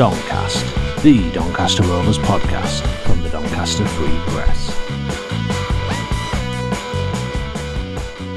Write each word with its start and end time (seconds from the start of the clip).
Doncast, 0.00 1.02
the 1.02 1.30
Doncaster 1.32 1.82
Rovers 1.82 2.16
podcast 2.16 2.80
from 3.04 3.22
the 3.22 3.28
Doncaster 3.28 3.84
Free 3.84 4.18
Press. 4.28 4.70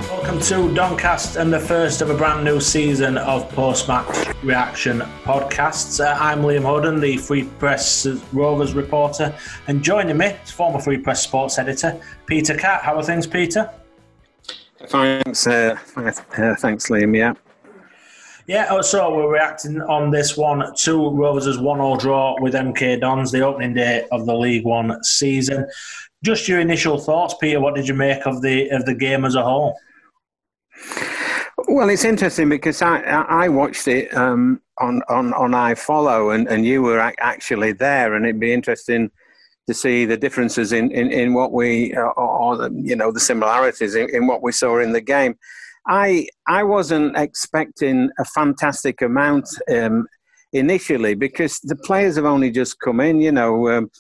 Welcome 0.10 0.42
to 0.42 0.56
Doncast 0.78 1.40
and 1.40 1.54
the 1.54 1.62
first 1.62 2.02
of 2.02 2.10
a 2.10 2.18
brand 2.18 2.44
new 2.44 2.60
season 2.60 3.18
of 3.18 3.50
post 3.52 3.88
match 3.88 4.36
reaction 4.44 5.00
podcasts. 5.24 6.04
Uh, 6.04 6.18
I'm 6.20 6.42
Liam 6.42 6.64
Hoden, 6.64 7.00
the 7.00 7.16
Free 7.16 7.46
Press 7.46 8.08
Rovers 8.34 8.74
reporter, 8.74 9.34
and 9.68 9.82
joining 9.82 10.18
me 10.18 10.36
is 10.44 10.52
former 10.52 10.82
Free 10.82 10.98
Press 10.98 11.24
sports 11.24 11.58
editor 11.60 11.98
Peter 12.26 12.58
Catt. 12.58 12.84
How 12.84 12.98
are 12.98 13.04
things, 13.04 13.26
Peter? 13.26 13.72
Thanks, 14.88 15.48
uh, 15.48 15.78
thanks, 15.96 16.90
Liam. 16.90 17.16
Yeah. 17.16 17.36
Yeah, 18.46 18.68
oh, 18.70 18.82
so 18.82 19.16
we're 19.16 19.32
reacting 19.32 19.82
on 19.82 20.12
this 20.12 20.36
one 20.36 20.76
to 20.76 21.10
Rovers' 21.12 21.58
1 21.58 21.78
0 21.78 21.96
draw 21.96 22.36
with 22.42 22.54
MK 22.54 23.00
Dons, 23.00 23.32
the 23.32 23.40
opening 23.42 23.74
day 23.74 24.06
of 24.12 24.26
the 24.26 24.36
League 24.36 24.66
One 24.66 25.02
season. 25.02 25.66
Just 26.26 26.50
your 26.50 26.60
initial 26.60 27.00
thoughts, 27.00 27.36
Peter. 27.40 27.62
What 27.62 27.74
did 27.74 27.88
you 27.88 27.94
make 27.94 28.26
of 28.26 28.42
the 28.42 28.68
of 28.70 28.86
the 28.86 28.96
game 28.96 29.24
as 29.24 29.36
a 29.36 29.44
whole? 29.44 29.78
Well, 31.70 31.88
it's 31.88 32.04
interesting 32.04 32.50
because 32.50 32.82
I 32.82 33.00
I 33.00 33.48
watched 33.48 33.88
it 33.88 34.14
um, 34.14 34.62
on 34.78 35.02
on 35.08 35.34
on 35.34 35.52
iFollow, 35.52 36.36
and, 36.36 36.48
and 36.50 36.66
you 36.66 36.82
were 36.82 37.00
actually 37.00 37.72
there, 37.72 38.14
and 38.14 38.26
it'd 38.26 38.42
be 38.42 38.54
interesting 38.54 39.10
to 39.68 39.74
see 39.74 40.04
the 40.04 40.18
differences 40.18 40.74
in, 40.74 40.92
in, 40.92 41.10
in 41.10 41.34
what 41.34 41.54
we 41.54 41.94
uh, 41.94 42.02
or 42.02 42.58
the, 42.58 42.70
you 42.76 42.98
know 42.98 43.12
the 43.12 43.22
similarities 43.22 43.96
in, 43.96 44.14
in 44.14 44.28
what 44.28 44.44
we 44.44 44.52
saw 44.52 44.80
in 44.80 44.92
the 44.92 45.02
game. 45.02 45.38
I 45.88 46.28
I 46.48 46.64
wasn't 46.64 47.18
expecting 47.18 48.10
a 48.20 48.26
fantastic 48.26 49.02
amount 49.02 49.48
um, 49.74 50.08
initially 50.54 51.16
because 51.16 51.60
the 51.60 51.76
players 51.76 52.16
have 52.16 52.26
only 52.26 52.52
just 52.52 52.80
come 52.80 53.00
in. 53.00 53.20
You 53.20 53.32
know, 53.32 53.70
um, 53.70 53.92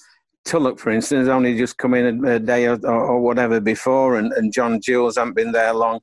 Tulloch, 0.45 0.79
for 0.79 0.91
instance, 0.91 1.27
only 1.27 1.57
just 1.57 1.77
come 1.77 1.93
in 1.93 2.25
a, 2.25 2.35
a 2.35 2.39
day 2.39 2.65
or, 2.67 2.79
or, 2.85 3.19
whatever 3.19 3.59
before, 3.59 4.17
and, 4.17 4.31
and 4.33 4.53
John 4.53 4.79
Jules 4.81 5.15
hasn't 5.17 5.35
been 5.35 5.51
there 5.51 5.73
long. 5.73 5.99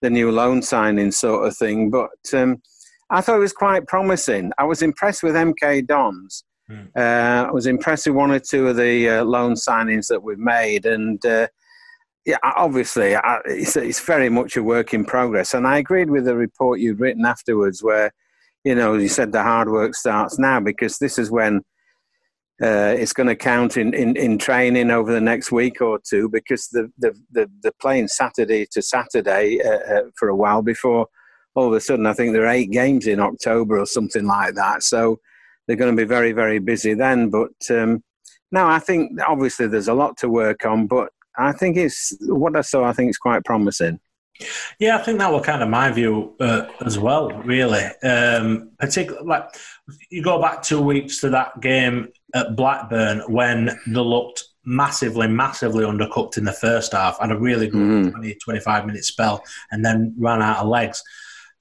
The 0.00 0.10
new 0.10 0.30
loan 0.30 0.62
signing 0.62 1.10
sort 1.10 1.46
of 1.46 1.56
thing, 1.56 1.90
but 1.90 2.10
um, 2.32 2.62
I 3.10 3.20
thought 3.20 3.36
it 3.36 3.40
was 3.40 3.52
quite 3.52 3.86
promising. 3.86 4.52
I 4.56 4.64
was 4.64 4.80
impressed 4.80 5.22
with 5.22 5.34
MK 5.34 5.86
Dons. 5.86 6.44
Mm. 6.70 6.88
Uh, 6.96 7.48
I 7.48 7.50
was 7.50 7.66
impressed 7.66 8.06
with 8.06 8.14
one 8.14 8.30
or 8.30 8.38
two 8.38 8.68
of 8.68 8.76
the 8.76 9.08
uh, 9.08 9.24
loan 9.24 9.54
signings 9.54 10.06
that 10.08 10.22
we've 10.22 10.38
made, 10.38 10.86
and 10.86 11.24
uh, 11.26 11.48
yeah, 12.28 12.36
obviously, 12.42 13.16
it's, 13.46 13.74
it's 13.74 14.00
very 14.00 14.28
much 14.28 14.58
a 14.58 14.62
work 14.62 14.92
in 14.92 15.06
progress. 15.06 15.54
And 15.54 15.66
I 15.66 15.78
agreed 15.78 16.10
with 16.10 16.26
the 16.26 16.36
report 16.36 16.78
you'd 16.78 17.00
written 17.00 17.24
afterwards, 17.24 17.82
where 17.82 18.12
you 18.64 18.74
know 18.74 18.92
you 18.92 19.08
said 19.08 19.32
the 19.32 19.42
hard 19.42 19.70
work 19.70 19.94
starts 19.94 20.38
now 20.38 20.60
because 20.60 20.98
this 20.98 21.18
is 21.18 21.30
when 21.30 21.62
uh, 22.62 22.94
it's 22.98 23.14
going 23.14 23.28
to 23.28 23.34
count 23.34 23.78
in, 23.78 23.94
in, 23.94 24.14
in 24.18 24.36
training 24.36 24.90
over 24.90 25.10
the 25.10 25.22
next 25.22 25.50
week 25.50 25.80
or 25.80 25.98
two 26.06 26.28
because 26.28 26.68
the 26.68 26.92
the 26.98 27.18
the, 27.30 27.50
the 27.62 27.72
playing 27.80 28.08
Saturday 28.08 28.66
to 28.72 28.82
Saturday 28.82 29.62
uh, 29.64 29.94
uh, 29.94 30.02
for 30.14 30.28
a 30.28 30.36
while 30.36 30.60
before 30.60 31.06
all 31.54 31.68
of 31.68 31.72
a 31.72 31.80
sudden 31.80 32.04
I 32.04 32.12
think 32.12 32.34
there 32.34 32.44
are 32.44 32.52
eight 32.52 32.70
games 32.70 33.06
in 33.06 33.20
October 33.20 33.78
or 33.78 33.86
something 33.86 34.26
like 34.26 34.54
that. 34.54 34.82
So 34.82 35.18
they're 35.66 35.76
going 35.76 35.96
to 35.96 36.02
be 36.02 36.06
very 36.06 36.32
very 36.32 36.58
busy 36.58 36.92
then. 36.92 37.30
But 37.30 37.70
um, 37.70 38.02
I 38.54 38.80
think 38.80 39.18
obviously 39.26 39.66
there's 39.66 39.88
a 39.88 39.94
lot 39.94 40.18
to 40.18 40.28
work 40.28 40.66
on, 40.66 40.86
but 40.88 41.08
I 41.38 41.52
think 41.52 41.76
it's 41.76 42.16
what 42.22 42.56
I 42.56 42.62
saw. 42.62 42.84
I 42.84 42.92
think 42.92 43.08
it's 43.08 43.18
quite 43.18 43.44
promising. 43.44 44.00
Yeah, 44.78 44.96
I 44.96 45.02
think 45.02 45.18
that 45.18 45.32
was 45.32 45.44
kind 45.44 45.62
of 45.62 45.68
my 45.68 45.90
view 45.90 46.36
uh, 46.40 46.66
as 46.84 46.98
well. 46.98 47.30
Really, 47.30 47.84
um, 48.04 48.70
particularly 48.78 49.26
like 49.26 49.44
you 50.10 50.22
go 50.22 50.40
back 50.40 50.62
two 50.62 50.80
weeks 50.80 51.20
to 51.20 51.30
that 51.30 51.60
game 51.60 52.08
at 52.34 52.54
Blackburn 52.54 53.22
when 53.28 53.66
they 53.86 54.00
looked 54.00 54.44
massively, 54.64 55.26
massively 55.26 55.84
undercooked 55.84 56.36
in 56.36 56.44
the 56.44 56.52
first 56.52 56.92
half, 56.92 57.18
had 57.18 57.32
a 57.32 57.38
really 57.38 57.68
good 57.68 57.80
mm. 57.80 58.10
20, 58.12 58.34
25 58.34 58.86
minute 58.86 59.04
spell, 59.04 59.42
and 59.70 59.84
then 59.84 60.14
ran 60.18 60.42
out 60.42 60.58
of 60.58 60.68
legs. 60.68 61.02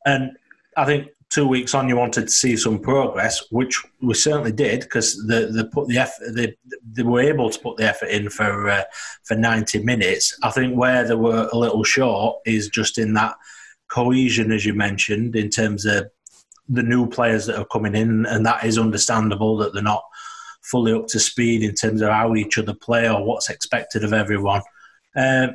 And 0.05 0.31
I 0.75 0.85
think 0.85 1.07
two 1.29 1.47
weeks 1.47 1.73
on, 1.73 1.89
you 1.89 1.97
wanted 1.97 2.27
to 2.27 2.31
see 2.31 2.55
some 2.55 2.79
progress, 2.79 3.43
which 3.51 3.83
we 4.01 4.13
certainly 4.13 4.51
did 4.51 4.81
because 4.81 5.15
the 5.27 5.47
the 5.51 5.65
put 5.65 5.87
the 5.87 5.97
effort 5.97 6.33
they, 6.33 6.55
they 6.93 7.03
were 7.03 7.21
able 7.21 7.49
to 7.49 7.59
put 7.59 7.77
the 7.77 7.85
effort 7.85 8.07
in 8.07 8.29
for 8.29 8.69
uh, 8.69 8.83
for 9.23 9.35
ninety 9.35 9.83
minutes. 9.83 10.37
I 10.43 10.51
think 10.51 10.77
where 10.77 11.07
they 11.07 11.15
were 11.15 11.49
a 11.51 11.57
little 11.57 11.83
short 11.83 12.37
is 12.45 12.69
just 12.69 12.97
in 12.97 13.13
that 13.13 13.35
cohesion, 13.89 14.51
as 14.51 14.65
you 14.65 14.73
mentioned, 14.73 15.35
in 15.35 15.49
terms 15.49 15.85
of 15.85 16.09
the 16.69 16.83
new 16.83 17.07
players 17.07 17.45
that 17.45 17.57
are 17.57 17.65
coming 17.65 17.95
in, 17.95 18.25
and 18.25 18.45
that 18.45 18.63
is 18.63 18.77
understandable 18.77 19.57
that 19.57 19.73
they're 19.73 19.83
not 19.83 20.03
fully 20.63 20.91
up 20.91 21.07
to 21.07 21.19
speed 21.19 21.63
in 21.63 21.73
terms 21.73 22.01
of 22.01 22.09
how 22.09 22.35
each 22.35 22.57
other 22.57 22.73
play 22.73 23.09
or 23.09 23.23
what's 23.23 23.49
expected 23.49 24.03
of 24.03 24.11
everyone. 24.11 24.61
Uh, 25.15 25.47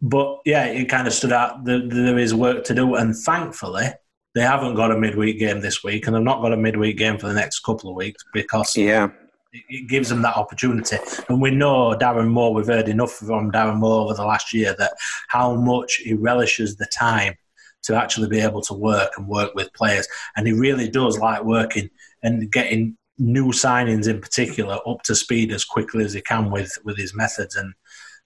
but 0.00 0.38
yeah, 0.46 0.64
it 0.64 0.86
kind 0.86 1.06
of 1.06 1.12
stood 1.12 1.32
out. 1.32 1.62
that 1.64 1.90
there 1.90 2.18
is 2.18 2.34
work 2.34 2.64
to 2.64 2.74
do, 2.74 2.94
and 2.94 3.16
thankfully 3.16 3.88
they 4.34 4.42
haven't 4.42 4.74
got 4.74 4.92
a 4.92 4.98
midweek 4.98 5.38
game 5.38 5.60
this 5.60 5.82
week, 5.82 6.06
and 6.06 6.14
they've 6.14 6.22
not 6.22 6.42
got 6.42 6.52
a 6.52 6.56
midweek 6.56 6.96
game 6.96 7.18
for 7.18 7.28
the 7.28 7.34
next 7.34 7.60
couple 7.60 7.90
of 7.90 7.96
weeks 7.96 8.22
because 8.32 8.76
yeah. 8.76 9.08
it 9.52 9.88
gives 9.88 10.08
them 10.08 10.22
that 10.22 10.36
opportunity. 10.36 10.96
And 11.28 11.40
we 11.40 11.50
know 11.50 11.96
Darren 11.96 12.28
Moore, 12.28 12.54
we've 12.54 12.66
heard 12.66 12.88
enough 12.88 13.12
from 13.12 13.50
Darren 13.50 13.78
Moore 13.78 14.04
over 14.04 14.14
the 14.14 14.24
last 14.24 14.52
year 14.52 14.74
that 14.78 14.92
how 15.28 15.54
much 15.54 15.96
he 15.96 16.14
relishes 16.14 16.76
the 16.76 16.86
time 16.86 17.34
to 17.82 17.96
actually 17.96 18.28
be 18.28 18.40
able 18.40 18.60
to 18.62 18.74
work 18.74 19.10
and 19.16 19.26
work 19.26 19.54
with 19.54 19.72
players. 19.72 20.06
And 20.36 20.46
he 20.46 20.52
really 20.52 20.88
does 20.88 21.18
like 21.18 21.42
working 21.42 21.90
and 22.22 22.50
getting 22.52 22.96
new 23.18 23.46
signings 23.46 24.08
in 24.08 24.20
particular 24.20 24.78
up 24.86 25.02
to 25.02 25.14
speed 25.14 25.50
as 25.52 25.64
quickly 25.64 26.04
as 26.04 26.12
he 26.12 26.20
can 26.20 26.50
with, 26.50 26.72
with 26.84 26.96
his 26.96 27.16
methods. 27.16 27.56
And 27.56 27.72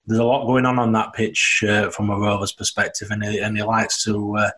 there's 0.05 0.19
a 0.19 0.23
lot 0.25 0.45
going 0.45 0.65
on 0.65 0.77
on 0.77 0.91
that 0.91 1.13
pitch 1.13 1.63
uh, 1.67 1.89
from 1.89 2.09
a 2.09 2.17
Rovers 2.17 2.51
perspective, 2.51 3.07
and 3.09 3.23
he, 3.23 3.39
and 3.39 3.57
he 3.57 3.63
likes 3.63 4.03
to. 4.03 4.37
Uh, 4.37 4.51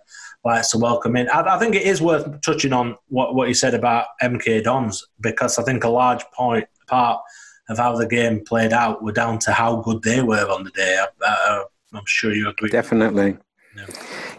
likes 0.44 0.70
to 0.72 0.78
welcome 0.78 1.16
in. 1.16 1.30
I, 1.30 1.56
I, 1.56 1.59
think 1.59 1.75
it 1.75 1.84
is 1.84 2.02
worth 2.02 2.42
touching 2.42 2.74
on 2.74 2.96
what, 3.09 3.36
what 3.36 3.48
you 3.48 3.53
said 3.53 3.74
about 3.74 4.08
MK 4.22 4.64
Dons 4.64 5.06
because 5.20 5.58
I 5.58 5.64
think 5.64 5.84
a 5.84 5.90
large 5.90 6.24
point 6.31 6.66
part 6.88 7.22
of 7.70 7.78
how 7.78 7.96
the 7.96 8.08
game 8.08 8.44
played 8.46 8.72
out 8.72 9.03
were 9.03 9.12
down 9.12 9.40
to 9.40 9.52
how 9.52 9.78
good 9.78 10.02
they 10.03 10.22
were 10.22 10.50
on 10.50 10.64
the 10.64 10.72
day. 10.72 11.03
I, 11.22 11.64
am 11.94 12.03
sure 12.06 12.34
you 12.34 12.50
agree. 12.50 12.70
Definitely. 12.70 13.38
Yeah, 13.76 13.86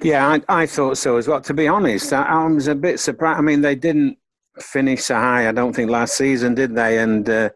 yeah 0.02 0.28
I, 0.48 0.62
I, 0.62 0.66
thought 0.66 0.96
so 0.98 1.16
as 1.16 1.28
well. 1.28 1.40
To 1.42 1.54
be 1.54 1.68
honest, 1.68 2.12
I, 2.12 2.22
I, 2.22 2.46
was 2.46 2.68
a 2.68 2.74
bit 2.74 3.00
surprised. 3.00 3.38
I 3.38 3.42
mean, 3.42 3.60
they 3.60 3.74
didn't 3.74 4.16
finish 4.58 5.04
so 5.04 5.14
high. 5.16 5.48
I 5.48 5.52
don't 5.52 5.74
think 5.74 5.90
last 5.90 6.16
season, 6.16 6.54
did 6.54 6.74
they? 6.74 6.98
And 6.98 7.28
uh, 7.28 7.50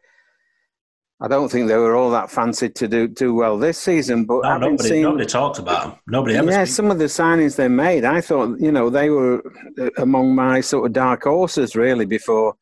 I 1.22 1.28
don't 1.28 1.48
think 1.48 1.68
they 1.68 1.76
were 1.76 1.94
all 1.94 2.10
that 2.10 2.32
fancied 2.32 2.74
to 2.76 2.88
do 2.88 3.06
do 3.06 3.32
well 3.32 3.56
this 3.56 3.78
season. 3.78 4.24
But 4.24 4.42
no, 4.42 4.58
nobody, 4.58 4.88
seen, 4.88 5.02
nobody 5.02 5.24
talked 5.24 5.60
about 5.60 5.82
them. 5.82 5.98
Nobody 6.08 6.36
ever. 6.36 6.50
Yeah, 6.50 6.64
some 6.64 6.90
of 6.90 6.98
the 6.98 7.04
signings 7.04 7.54
they 7.54 7.68
made, 7.68 8.04
I 8.04 8.20
thought 8.20 8.58
you 8.58 8.72
know 8.72 8.90
they 8.90 9.08
were 9.08 9.40
uh, 9.80 9.90
among 9.98 10.34
my 10.34 10.60
sort 10.60 10.86
of 10.86 10.92
dark 10.92 11.22
horses 11.22 11.76
really 11.76 12.06
before 12.06 12.54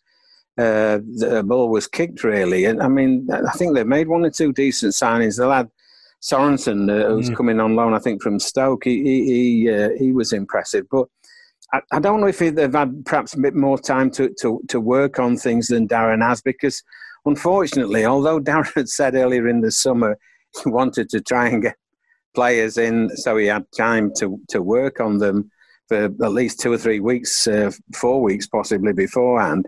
uh, 0.58 0.98
the 0.98 1.42
ball 1.46 1.70
was 1.70 1.86
kicked 1.86 2.22
really. 2.22 2.66
And 2.66 2.82
I 2.82 2.88
mean, 2.88 3.26
I 3.32 3.52
think 3.52 3.74
they 3.74 3.84
made 3.84 4.08
one 4.08 4.26
or 4.26 4.30
two 4.30 4.52
decent 4.52 4.92
signings. 4.92 5.38
The 5.38 5.46
lad 5.46 5.70
Sorensen, 6.20 6.90
uh, 6.90 7.08
who's 7.08 7.30
mm. 7.30 7.36
coming 7.36 7.60
on 7.60 7.76
loan, 7.76 7.94
I 7.94 7.98
think 7.98 8.22
from 8.22 8.38
Stoke, 8.38 8.84
he 8.84 9.02
he 9.02 9.24
he, 9.24 9.70
uh, 9.70 9.88
he 9.98 10.12
was 10.12 10.32
impressive, 10.32 10.86
but. 10.90 11.08
I, 11.72 11.80
I 11.92 12.00
don't 12.00 12.20
know 12.20 12.26
if 12.26 12.40
they've 12.40 12.72
had 12.72 13.06
perhaps 13.06 13.34
a 13.34 13.38
bit 13.38 13.54
more 13.54 13.78
time 13.78 14.10
to, 14.12 14.34
to, 14.40 14.60
to 14.66 14.80
work 14.80 15.20
on 15.20 15.36
things 15.36 15.68
than 15.68 15.86
Darren 15.86 16.20
has 16.20 16.42
because 16.42 16.82
unfortunately, 17.26 18.04
although 18.04 18.40
Darren 18.48 18.72
had 18.74 18.88
said 18.88 19.14
earlier 19.14 19.48
in 19.48 19.60
the 19.60 19.70
summer 19.70 20.16
he 20.64 20.70
wanted 20.70 21.08
to 21.10 21.20
try 21.20 21.48
and 21.48 21.62
get 21.62 21.76
players 22.34 22.78
in 22.78 23.08
so 23.16 23.36
he 23.36 23.46
had 23.46 23.64
time 23.76 24.12
to, 24.18 24.40
to 24.48 24.62
work 24.62 25.00
on 25.00 25.18
them 25.18 25.50
for 25.88 26.04
at 26.04 26.32
least 26.32 26.60
two 26.60 26.72
or 26.72 26.78
three 26.78 27.00
weeks, 27.00 27.48
uh, 27.48 27.70
four 27.96 28.22
weeks 28.22 28.46
possibly 28.46 28.92
beforehand, 28.92 29.66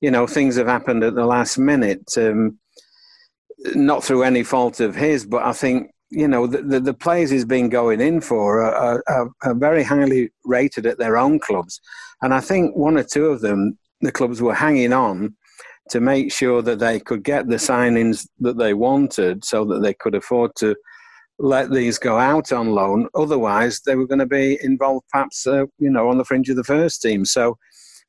you 0.00 0.10
know, 0.10 0.26
things 0.26 0.56
have 0.56 0.66
happened 0.66 1.04
at 1.04 1.14
the 1.14 1.26
last 1.26 1.58
minute. 1.58 2.06
Um, 2.16 2.58
not 3.74 4.04
through 4.04 4.22
any 4.22 4.42
fault 4.42 4.80
of 4.80 4.94
his, 4.94 5.26
but 5.26 5.42
I 5.42 5.52
think 5.52 5.90
you 6.10 6.28
know 6.28 6.46
the, 6.46 6.62
the, 6.62 6.80
the, 6.80 6.94
players 6.94 7.30
he's 7.30 7.44
been 7.44 7.68
going 7.68 8.00
in 8.00 8.20
for 8.20 8.62
are, 8.62 9.02
are, 9.08 9.30
are, 9.42 9.54
very 9.54 9.82
highly 9.82 10.30
rated 10.44 10.86
at 10.86 10.98
their 10.98 11.18
own 11.18 11.38
clubs, 11.38 11.80
and 12.22 12.32
I 12.32 12.40
think 12.40 12.76
one 12.76 12.96
or 12.96 13.02
two 13.02 13.26
of 13.26 13.40
them, 13.40 13.76
the 14.00 14.12
clubs 14.12 14.40
were 14.40 14.54
hanging 14.54 14.92
on 14.92 15.36
to 15.90 16.00
make 16.00 16.32
sure 16.32 16.62
that 16.62 16.78
they 16.78 17.00
could 17.00 17.22
get 17.22 17.48
the 17.48 17.56
signings 17.56 18.28
that 18.40 18.58
they 18.58 18.74
wanted 18.74 19.44
so 19.44 19.64
that 19.64 19.80
they 19.80 19.94
could 19.94 20.14
afford 20.14 20.52
to 20.56 20.76
let 21.38 21.70
these 21.70 21.98
go 21.98 22.18
out 22.18 22.52
on 22.52 22.70
loan. 22.70 23.08
Otherwise, 23.14 23.80
they 23.80 23.94
were 23.94 24.06
going 24.06 24.18
to 24.18 24.26
be 24.26 24.58
involved 24.62 25.06
perhaps, 25.10 25.46
uh, 25.46 25.66
you 25.78 25.90
know, 25.90 26.08
on 26.08 26.18
the 26.18 26.24
fringe 26.24 26.48
of 26.50 26.56
the 26.56 26.64
first 26.64 27.00
team. 27.00 27.24
So 27.24 27.58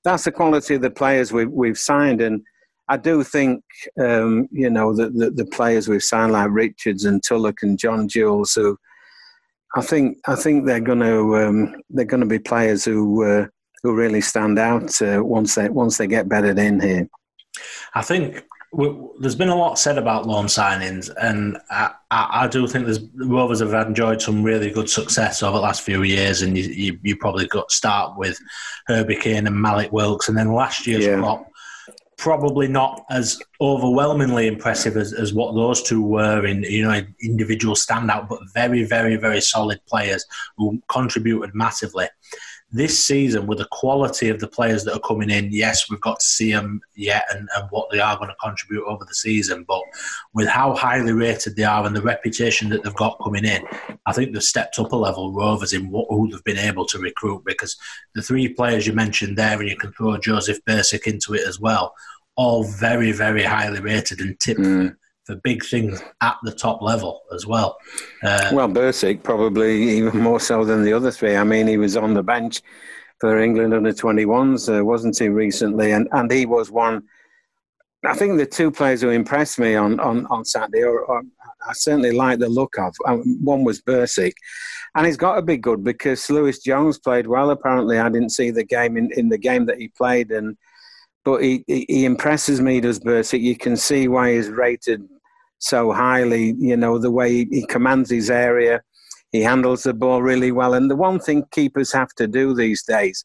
that's 0.03 0.23
the 0.23 0.31
quality 0.31 0.75
of 0.75 0.81
the 0.81 0.89
players 0.89 1.31
we've, 1.31 1.51
we've 1.51 1.77
signed. 1.77 2.21
And 2.21 2.41
I 2.87 2.97
do 2.97 3.23
think, 3.23 3.63
um, 3.99 4.47
you 4.51 4.69
know, 4.69 4.95
that 4.95 5.13
the, 5.13 5.29
the, 5.29 5.45
players 5.45 5.87
we've 5.87 6.03
signed 6.03 6.31
like 6.31 6.49
Richards 6.49 7.05
and 7.05 7.21
Tulloch 7.21 7.61
and 7.61 7.77
John 7.77 8.07
Jules, 8.07 8.53
who 8.53 8.77
I 9.75 9.81
think 9.81 10.17
I 10.27 10.35
think 10.35 10.65
they're 10.65 10.79
going 10.79 11.01
to 11.01 11.37
um, 11.37 11.75
they're 11.91 12.05
going 12.05 12.21
to 12.21 12.25
be 12.25 12.39
players 12.39 12.83
who 12.83 13.23
uh, 13.23 13.45
who 13.83 13.93
really 13.93 14.21
stand 14.21 14.57
out 14.57 14.99
uh, 15.01 15.21
once 15.23 15.55
they 15.55 15.69
once 15.69 15.97
they 15.97 16.07
get 16.07 16.27
bedded 16.27 16.57
in 16.57 16.79
here. 16.79 17.07
I 17.93 18.01
think 18.01 18.45
there's 19.19 19.35
been 19.35 19.49
a 19.49 19.55
lot 19.55 19.79
said 19.79 19.97
about 19.97 20.27
loan 20.27 20.45
signings, 20.45 21.09
and 21.21 21.57
I, 21.71 21.91
I, 22.11 22.43
I, 22.43 22.47
do 22.47 22.67
think 22.67 22.85
there's 22.85 22.99
Rovers 23.15 23.61
have 23.61 23.73
enjoyed 23.73 24.21
some 24.21 24.43
really 24.43 24.69
good 24.69 24.89
success 24.89 25.41
over 25.41 25.57
the 25.57 25.63
last 25.63 25.81
few 25.81 26.03
years. 26.03 26.43
And 26.43 26.55
you, 26.55 26.65
you, 26.65 26.99
you 27.01 27.15
probably 27.15 27.47
got 27.47 27.71
start 27.71 28.17
with 28.17 28.39
Herbie 28.85 29.15
Kane 29.15 29.47
and 29.47 29.55
Mallik 29.55 29.91
Wilks, 29.91 30.29
and 30.29 30.37
then 30.37 30.53
last 30.53 30.85
year's 30.85 31.05
yeah. 31.05 31.17
crop 31.17 31.49
probably 32.19 32.67
not 32.67 33.05
as 33.09 33.39
overwhelmingly 33.61 34.45
impressive 34.45 34.97
as, 34.97 35.13
as 35.13 35.33
what 35.33 35.55
those 35.55 35.81
two 35.81 36.01
were 36.01 36.45
in 36.45 36.63
you 36.63 36.83
know 36.83 37.01
individual 37.23 37.75
standout, 37.75 38.27
but 38.27 38.39
very 38.53 38.83
very 38.83 39.15
very 39.15 39.41
solid 39.41 39.79
players 39.87 40.25
who 40.57 40.79
contributed 40.89 41.55
massively 41.55 42.07
this 42.71 43.03
season, 43.03 43.47
with 43.47 43.57
the 43.57 43.67
quality 43.71 44.29
of 44.29 44.39
the 44.39 44.47
players 44.47 44.83
that 44.83 44.93
are 44.93 44.99
coming 44.99 45.29
in, 45.29 45.51
yes, 45.51 45.89
we've 45.89 46.01
got 46.01 46.19
to 46.19 46.25
see 46.25 46.51
them 46.51 46.81
yet 46.95 47.25
and, 47.31 47.49
and 47.55 47.67
what 47.71 47.89
they 47.89 47.99
are 47.99 48.15
going 48.17 48.29
to 48.29 48.35
contribute 48.35 48.85
over 48.85 49.03
the 49.05 49.13
season. 49.15 49.63
But 49.67 49.81
with 50.33 50.47
how 50.47 50.75
highly 50.75 51.11
rated 51.11 51.55
they 51.55 51.63
are 51.63 51.85
and 51.85 51.95
the 51.95 52.01
reputation 52.01 52.69
that 52.69 52.83
they've 52.83 52.93
got 52.93 53.19
coming 53.23 53.43
in, 53.43 53.63
I 54.05 54.13
think 54.13 54.33
they've 54.33 54.43
stepped 54.43 54.77
up 54.77 54.91
a 54.91 54.95
level, 54.95 55.33
Rovers, 55.33 55.73
in 55.73 55.89
what, 55.89 56.07
who 56.09 56.29
they've 56.29 56.43
been 56.43 56.57
able 56.57 56.85
to 56.87 56.99
recruit. 56.99 57.43
Because 57.43 57.75
the 58.13 58.21
three 58.21 58.49
players 58.49 58.85
you 58.85 58.93
mentioned 58.93 59.37
there, 59.37 59.59
and 59.59 59.69
you 59.69 59.75
can 59.75 59.91
throw 59.93 60.17
Josef 60.17 60.63
Bursik 60.65 61.07
into 61.07 61.33
it 61.33 61.47
as 61.47 61.59
well, 61.59 61.95
all 62.35 62.63
very, 62.63 63.11
very 63.11 63.43
highly 63.43 63.81
rated 63.81 64.19
and 64.21 64.39
tipped. 64.39 64.59
Mm 64.59 64.95
for 65.29 65.35
big 65.43 65.63
things 65.63 66.01
at 66.21 66.37
the 66.41 66.51
top 66.51 66.81
level 66.81 67.21
as 67.31 67.45
well. 67.45 67.77
Uh, 68.23 68.49
well, 68.51 68.67
Bursik 68.67 69.21
probably 69.21 69.97
even 69.97 70.19
more 70.23 70.39
so 70.39 70.65
than 70.65 70.83
the 70.83 70.91
other 70.91 71.11
three. 71.11 71.35
I 71.35 71.43
mean, 71.43 71.67
he 71.67 71.77
was 71.77 71.95
on 71.95 72.15
the 72.15 72.23
bench 72.23 72.63
for 73.19 73.39
England 73.39 73.75
under 73.75 73.93
21s, 73.93 74.79
uh, 74.79 74.83
wasn't 74.83 75.19
he, 75.19 75.29
recently? 75.29 75.91
And, 75.91 76.07
and 76.13 76.31
he 76.31 76.47
was 76.47 76.71
one. 76.71 77.03
I 78.03 78.15
think 78.15 78.37
the 78.37 78.45
two 78.47 78.71
players 78.71 79.01
who 79.01 79.09
impressed 79.09 79.59
me 79.59 79.75
on, 79.75 79.99
on, 79.99 80.25
on 80.27 80.45
Saturday, 80.45 80.81
or, 80.81 81.01
or 81.01 81.21
I 81.67 81.73
certainly 81.73 82.11
like 82.11 82.39
the 82.39 82.49
look 82.49 82.79
of, 82.79 82.95
um, 83.05 83.37
one 83.43 83.63
was 83.63 83.81
Bursik. 83.81 84.33
And 84.95 85.05
he's 85.05 85.17
got 85.17 85.35
to 85.35 85.43
be 85.43 85.57
good 85.57 85.83
because 85.83 86.27
Louis 86.31 86.57
Jones 86.59 86.97
played 86.97 87.27
well. 87.27 87.51
Apparently, 87.51 87.99
I 87.99 88.09
didn't 88.09 88.31
see 88.31 88.49
the 88.49 88.63
game 88.63 88.97
in, 88.97 89.11
in 89.15 89.29
the 89.29 89.37
game 89.37 89.67
that 89.67 89.77
he 89.77 89.89
played, 89.89 90.31
and 90.31 90.57
but 91.23 91.43
he, 91.43 91.63
he 91.67 92.05
impresses 92.05 92.59
me, 92.59 92.79
does 92.79 92.99
Bursik. 92.99 93.41
You 93.41 93.55
can 93.55 93.77
see 93.77 94.07
why 94.07 94.33
he's 94.33 94.49
rated 94.49 95.07
so 95.59 95.91
highly. 95.91 96.55
You 96.57 96.77
know, 96.77 96.97
the 96.97 97.11
way 97.11 97.45
he 97.45 97.65
commands 97.67 98.09
his 98.09 98.29
area, 98.29 98.81
he 99.31 99.41
handles 99.41 99.83
the 99.83 99.93
ball 99.93 100.21
really 100.21 100.51
well. 100.51 100.73
And 100.73 100.89
the 100.89 100.95
one 100.95 101.19
thing 101.19 101.43
keepers 101.51 101.91
have 101.93 102.13
to 102.15 102.27
do 102.27 102.55
these 102.55 102.83
days 102.83 103.23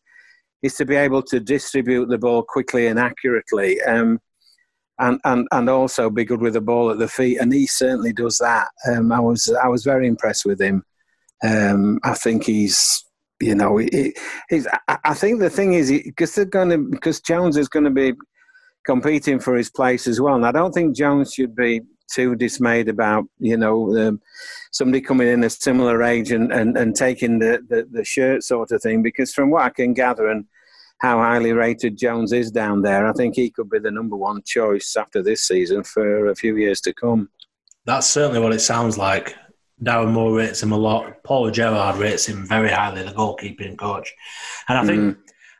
is 0.62 0.74
to 0.76 0.84
be 0.84 0.96
able 0.96 1.22
to 1.22 1.40
distribute 1.40 2.08
the 2.08 2.18
ball 2.18 2.42
quickly 2.42 2.86
and 2.86 2.98
accurately. 2.98 3.80
Um, 3.82 4.18
and, 4.98 5.20
and, 5.24 5.46
and 5.50 5.68
also 5.68 6.08
be 6.10 6.24
good 6.24 6.40
with 6.40 6.54
the 6.54 6.60
ball 6.60 6.90
at 6.90 6.98
the 6.98 7.08
feet, 7.08 7.38
and 7.38 7.52
he 7.52 7.66
certainly 7.66 8.12
does 8.12 8.38
that. 8.38 8.68
Um, 8.88 9.10
I 9.12 9.20
was 9.20 9.52
I 9.62 9.66
was 9.66 9.84
very 9.84 10.06
impressed 10.06 10.44
with 10.44 10.60
him. 10.60 10.84
Um, 11.42 11.98
I 12.04 12.14
think 12.14 12.44
he's 12.44 13.04
you 13.40 13.54
know 13.54 13.78
he, 13.78 14.14
he's. 14.48 14.68
I 14.88 15.14
think 15.14 15.40
the 15.40 15.50
thing 15.50 15.74
is 15.74 15.90
because 15.90 16.34
they're 16.34 16.44
going 16.44 16.70
to 16.70 16.78
because 16.78 17.20
Jones 17.20 17.56
is 17.56 17.68
going 17.68 17.84
to 17.86 17.90
be 17.90 18.12
competing 18.86 19.40
for 19.40 19.56
his 19.56 19.70
place 19.70 20.06
as 20.06 20.20
well, 20.20 20.36
and 20.36 20.46
I 20.46 20.52
don't 20.52 20.72
think 20.72 20.96
Jones 20.96 21.34
should 21.34 21.56
be 21.56 21.80
too 22.10 22.34
dismayed 22.34 22.88
about 22.88 23.24
you 23.38 23.56
know 23.56 23.96
um, 23.96 24.20
somebody 24.72 25.00
coming 25.00 25.28
in 25.28 25.44
a 25.44 25.50
similar 25.50 26.02
age 26.02 26.32
and, 26.32 26.52
and, 26.52 26.76
and 26.76 26.96
taking 26.96 27.38
the, 27.38 27.64
the, 27.68 27.86
the, 27.90 28.04
shirt 28.04 28.42
sort 28.42 28.72
of 28.72 28.82
thing 28.82 29.02
because 29.02 29.32
from 29.32 29.50
what 29.50 29.62
I 29.62 29.70
can 29.70 29.94
gather 29.94 30.28
and 30.28 30.44
how 30.98 31.18
highly 31.18 31.52
rated 31.52 31.96
Jones 31.96 32.32
is 32.32 32.50
down 32.50 32.82
there, 32.82 33.06
I 33.06 33.12
think 33.12 33.36
he 33.36 33.50
could 33.50 33.70
be 33.70 33.78
the 33.78 33.90
number 33.90 34.16
one 34.16 34.42
choice 34.44 34.96
after 34.96 35.22
this 35.22 35.42
season 35.42 35.84
for 35.84 36.28
a 36.28 36.34
few 36.34 36.56
years 36.56 36.80
to 36.82 36.92
come. 36.92 37.28
That's 37.84 38.08
certainly 38.08 38.40
what 38.40 38.54
it 38.54 38.60
sounds 38.60 38.96
like. 38.96 39.36
Darren 39.82 40.12
Moore 40.12 40.36
rates 40.36 40.62
him 40.62 40.72
a 40.72 40.78
lot. 40.78 41.22
Paul 41.24 41.50
Gerrard 41.50 41.96
rates 41.96 42.26
him 42.26 42.46
very 42.46 42.70
highly, 42.70 43.02
the 43.02 43.10
goalkeeping 43.10 43.76
coach. 43.76 44.12
And 44.68 44.78
I 44.78 44.86
think 44.86 45.00
mm. 45.00 45.16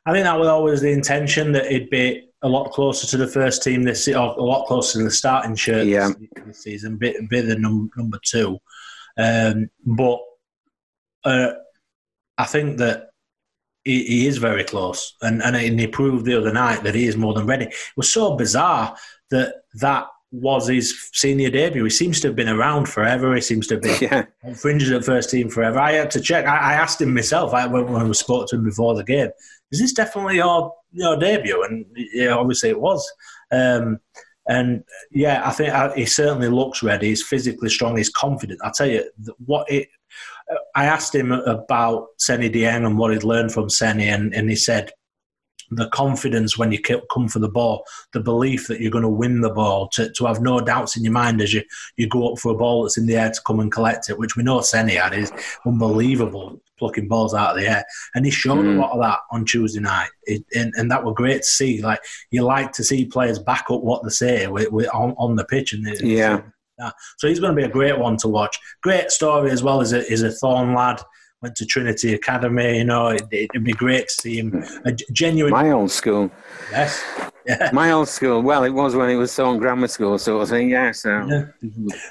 I 0.07 0.13
think 0.13 0.25
that 0.25 0.39
was 0.39 0.49
always 0.49 0.81
the 0.81 0.93
intention 0.93 1.53
that 1.53 1.67
it'd 1.67 1.91
be 1.91 2.29
a 2.45 2.49
lot 2.49 2.71
closer 2.73 3.07
to 3.07 3.17
the 3.17 3.27
first 3.27 3.63
team 3.63 3.83
this 3.83 4.07
or 4.07 4.15
a 4.15 4.43
lot 4.43 4.67
closer 4.67 4.99
to 4.99 5.05
the 5.05 5.11
starting 5.11 5.57
shirt 5.57 5.87
yeah. 5.87 6.11
this 6.47 6.63
season, 6.63 6.97
bit 6.97 7.17
bit 7.31 7.47
the 7.47 7.59
num- 7.59 7.91
number 7.97 8.21
two. 8.23 8.59
Um, 9.17 9.71
but 9.85 10.21
uh, 11.25 11.53
I 12.37 12.45
think 12.45 12.79
that 12.79 13.09
he, 13.83 14.05
he, 14.05 14.27
is 14.27 14.39
very 14.39 14.65
close, 14.65 15.17
and, 15.23 15.43
and 15.43 15.57
he 15.57 15.87
proved 15.87 16.27
the 16.27 16.39
other 16.39 16.53
night 16.53 16.83
that 16.85 16.95
he 16.95 17.07
is 17.07 17.17
more 17.17 17.33
than 17.33 17.47
ready. 17.47 17.67
It 17.67 17.75
was 17.97 18.13
so 18.13 18.37
bizarre 18.37 18.95
that 19.31 19.55
that 19.75 20.07
was 20.31 20.69
his 20.69 21.11
senior 21.13 21.49
debut. 21.49 21.85
He 21.85 21.91
seems 21.91 22.21
to 22.21 22.29
have 22.29 22.37
been 22.37 22.49
around 22.49 22.89
forever. 22.89 23.35
He 23.35 23.41
seems 23.41 23.69
to 23.69 23.75
have 23.75 23.83
been 23.83 23.99
yeah. 24.03 24.25
on 24.43 24.55
fringes 24.55 24.91
at 24.91 25.05
first 25.05 25.31
team 25.31 25.49
forever. 25.49 25.79
I 25.79 25.93
had 25.93 26.11
to 26.11 26.21
check. 26.21 26.45
I, 26.45 26.57
I 26.57 26.75
asked 26.75 27.01
him 27.01 27.15
myself 27.15 27.55
I, 27.55 27.67
when, 27.67 27.91
when 27.91 28.09
we 28.09 28.15
spoke 28.15 28.49
to 28.49 28.57
him 28.57 28.65
before 28.65 28.95
the 28.95 29.05
game 29.05 29.31
is 29.71 29.81
this 29.81 29.93
definitely 29.93 30.37
your 30.37 30.73
your 30.93 31.17
debut? 31.17 31.63
And 31.65 31.87
yeah, 31.95 32.35
obviously 32.35 32.71
it 32.71 32.81
was. 32.81 33.11
Um, 33.51 34.01
and 34.47 34.85
yeah, 35.11 35.43
I 35.45 35.51
think 35.53 35.73
uh, 35.73 35.93
he 35.95 36.07
certainly 36.07 36.49
looks 36.49 36.83
ready. 36.83 37.09
He's 37.09 37.27
physically 37.27 37.71
strong. 37.71 37.97
He's 37.97 38.11
confident. 38.11 38.61
I 38.63 38.71
tell 38.75 38.87
you 38.89 39.09
what 39.45 39.71
it. 39.71 39.89
I 40.75 40.85
asked 40.85 41.15
him 41.15 41.33
about 41.33 42.09
Seny 42.19 42.51
Dieng 42.51 42.87
and 42.87 42.99
what 42.99 43.13
he'd 43.13 43.25
learned 43.25 43.53
from 43.53 43.71
Seny, 43.71 44.09
and, 44.09 44.35
and 44.35 44.51
he 44.51 44.57
said 44.57 44.93
the 45.71 45.89
confidence 45.89 46.59
when 46.59 46.73
you 46.73 46.81
come 46.81 47.29
for 47.29 47.39
the 47.39 47.49
ball, 47.49 47.85
the 48.13 48.21
belief 48.21 48.69
that 48.69 48.81
you're 48.81 48.91
going 48.91 49.03
to 49.03 49.09
win 49.09 49.41
the 49.41 49.51
ball, 49.51 49.89
to, 49.89 50.11
to 50.13 50.27
have 50.27 50.41
no 50.41 50.61
doubts 50.61 50.97
in 50.97 51.05
your 51.05 51.13
mind 51.13 51.41
as 51.41 51.55
you, 51.55 51.63
you 51.97 52.09
go 52.09 52.33
up 52.33 52.39
for 52.39 52.53
a 52.53 52.57
ball 52.57 52.83
that's 52.83 52.99
in 52.99 53.07
the 53.07 53.17
air 53.17 53.31
to 53.31 53.41
come 53.47 53.61
and 53.61 53.73
collect 53.73 54.11
it, 54.11 54.19
which 54.19 54.37
we 54.37 54.43
know 54.43 54.61
Seny 54.61 54.95
had 54.95 55.15
is 55.15 55.33
unbelievable 55.67 56.61
plucking 56.79 57.09
balls 57.09 57.35
out 57.35 57.51
of 57.51 57.57
the 57.57 57.69
air. 57.69 57.85
And 58.15 58.25
he 58.25 58.31
showed 58.31 58.65
mm. 58.65 58.77
a 58.77 58.81
lot 58.81 58.93
of 58.93 59.01
that 59.01 59.21
on 59.31 59.45
Tuesday 59.45 59.81
night. 59.81 60.09
It, 60.25 60.45
and, 60.55 60.73
and 60.77 60.91
that 60.91 61.05
were 61.05 61.15
great 61.15 61.43
to 61.43 61.49
see. 61.49 61.81
Like 61.81 62.01
you 62.31 62.43
like 62.43 62.73
to 62.73 62.85
see 62.85 63.07
players 63.07 63.39
back 63.39 63.67
up 63.71 63.83
what 63.83 64.03
they 64.03 64.11
say 64.11 64.47
with, 64.49 64.71
with, 64.73 64.89
on, 64.93 65.15
on 65.19 65.37
the 65.37 65.45
pitch. 65.45 65.73
And 65.73 65.87
yeah. 66.79 66.91
So 67.19 67.29
he's 67.29 67.39
going 67.39 67.55
to 67.55 67.61
be 67.61 67.67
a 67.67 67.73
great 67.73 67.99
one 67.99 68.17
to 68.19 68.29
watch. 68.29 68.59
Great 68.83 69.13
story 69.13 69.53
as 69.53 69.63
well 69.63 69.81
as 69.81 69.93
a, 69.93 70.05
is 70.11 70.23
a 70.23 70.33
Thorne 70.33 70.75
lad 70.75 71.01
went 71.45 71.57
to 71.57 71.67
Trinity 71.67 72.15
Academy. 72.15 72.79
You 72.79 72.85
know, 72.85 73.09
it, 73.09 73.51
would 73.53 73.65
be 73.65 73.73
great 73.73 74.09
to 74.09 74.15
see 74.15 74.39
him. 74.39 74.65
A 74.87 74.93
genuine. 74.93 75.53
My 75.53 75.71
old 75.71 75.91
school. 75.91 76.31
Yes. 76.71 77.05
Yeah. 77.47 77.69
My 77.75 77.91
old 77.93 78.09
school. 78.09 78.41
Well, 78.41 78.65
it 78.65 78.71
was 78.71 78.97
when 78.97 79.11
it 79.11 79.17
was 79.17 79.31
still 79.31 79.53
in 79.53 79.59
grammar 79.59 79.89
school, 79.89 80.19
sort 80.19 80.43
of 80.43 80.49
thing. 80.49 80.71
Yeah. 80.71 80.93
So. 80.93 81.27
Yeah. 81.29 81.45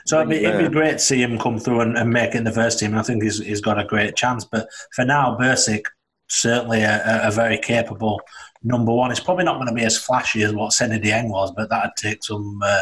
So 0.06 0.20
it'd 0.20 0.30
be, 0.30 0.46
it'd 0.46 0.70
be, 0.70 0.72
great 0.72 0.94
to 0.94 1.00
see 1.00 1.24
him 1.24 1.40
come 1.40 1.58
through 1.58 1.82
and, 1.82 1.98
and 1.98 2.12
make 2.12 2.36
it 2.36 2.38
in 2.38 2.44
the 2.44 2.52
first 2.52 2.78
team. 2.78 2.96
I 2.96 3.02
think 3.02 3.24
he's, 3.24 3.40
he's 3.40 3.62
got 3.62 3.80
a 3.80 3.86
great 3.86 4.16
chance. 4.16 4.46
But 4.46 4.68
for 4.94 5.04
now, 5.04 5.36
Bursik 5.36 5.86
certainly 6.30 6.84
a, 6.84 7.28
a, 7.28 7.32
very 7.32 7.58
capable 7.58 8.22
number 8.62 8.94
one. 8.94 9.10
It's 9.10 9.20
probably 9.20 9.46
not 9.46 9.56
going 9.56 9.68
to 9.68 9.74
be 9.74 9.86
as 9.86 9.98
flashy 9.98 10.44
as 10.44 10.54
what 10.54 10.72
Seny 10.72 11.00
Dieng 11.00 11.30
was, 11.30 11.52
but 11.56 11.70
that'd 11.72 11.92
take 11.98 12.24
some 12.24 12.60
uh, 12.64 12.82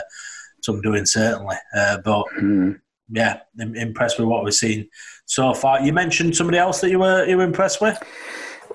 some 0.61 0.81
doing 0.81 1.05
certainly. 1.05 1.55
Uh, 1.73 1.99
but. 2.03 2.25
Mm 2.37 2.81
yeah, 3.11 3.39
impressed 3.57 4.17
with 4.17 4.27
what 4.27 4.43
we've 4.43 4.53
seen 4.53 4.87
so 5.31 5.53
far. 5.53 5.81
You 5.81 5.93
mentioned 5.93 6.35
somebody 6.35 6.57
else 6.57 6.81
that 6.81 6.89
you 6.89 7.00
were 7.00 7.25
you 7.25 7.38
were 7.38 7.43
impressed 7.43 7.79
with. 7.81 7.97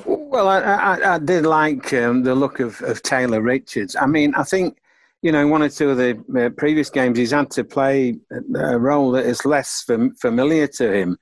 Well, 0.05 0.49
I, 0.49 0.61
I, 0.61 1.15
I 1.15 1.19
did 1.19 1.47
like 1.47 1.93
um, 1.93 2.23
the 2.23 2.35
look 2.35 2.61
of, 2.61 2.81
of 2.83 3.03
Taylor 3.03 3.41
Richards. 3.41 3.97
I 3.97 4.07
mean, 4.07 4.35
I 4.35 4.43
think 4.43 4.79
you 5.23 5.33
know, 5.33 5.47
one 5.47 5.63
or 5.63 5.69
two 5.69 5.91
of 5.91 5.97
the 5.97 6.13
uh, 6.39 6.51
previous 6.51 6.91
games, 6.91 7.19
he's 7.19 7.33
had 7.33 7.51
to 7.51 7.65
play 7.65 8.17
a 8.55 8.79
role 8.79 9.11
that 9.13 9.27
is 9.27 9.45
less 9.45 9.83
fam- 9.83 10.15
familiar 10.15 10.67
to 10.69 10.93
him. 10.93 11.19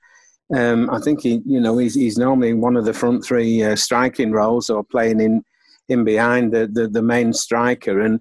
Um, 0.55 0.89
I 0.91 0.99
think 0.99 1.21
he, 1.21 1.41
you 1.45 1.59
know, 1.59 1.77
he's, 1.79 1.95
he's 1.95 2.17
normally 2.17 2.53
one 2.53 2.77
of 2.77 2.85
the 2.85 2.93
front 2.93 3.25
three 3.25 3.63
uh, 3.63 3.75
striking 3.75 4.31
roles 4.31 4.69
or 4.69 4.83
playing 4.83 5.21
in 5.21 5.43
in 5.87 6.03
behind 6.03 6.51
the, 6.51 6.67
the, 6.67 6.87
the 6.87 7.01
main 7.01 7.31
striker. 7.31 8.01
And 8.01 8.19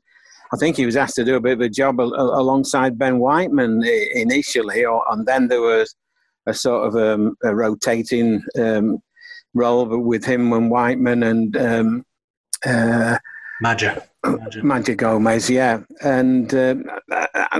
I 0.52 0.56
think 0.56 0.76
he 0.76 0.86
was 0.86 0.96
asked 0.96 1.16
to 1.16 1.24
do 1.24 1.36
a 1.36 1.40
bit 1.40 1.54
of 1.54 1.60
a 1.60 1.68
job 1.68 2.00
alongside 2.00 2.98
Ben 2.98 3.18
Whiteman 3.18 3.82
initially, 4.14 4.84
or, 4.84 5.02
and 5.10 5.26
then 5.26 5.48
there 5.48 5.60
was 5.60 5.94
a 6.46 6.54
sort 6.54 6.86
of 6.86 6.96
um, 6.96 7.36
a 7.42 7.54
rotating 7.54 8.42
um, 8.58 8.98
role 9.54 9.86
with 9.86 10.24
him 10.24 10.52
and 10.52 10.70
Whiteman 10.70 11.22
and 11.22 11.56
um, 11.56 12.04
uh. 12.66 13.18
Madger 13.62 14.02
Gomes, 14.96 15.48
yeah, 15.48 15.80
and 16.02 16.52
uh, 16.52 16.74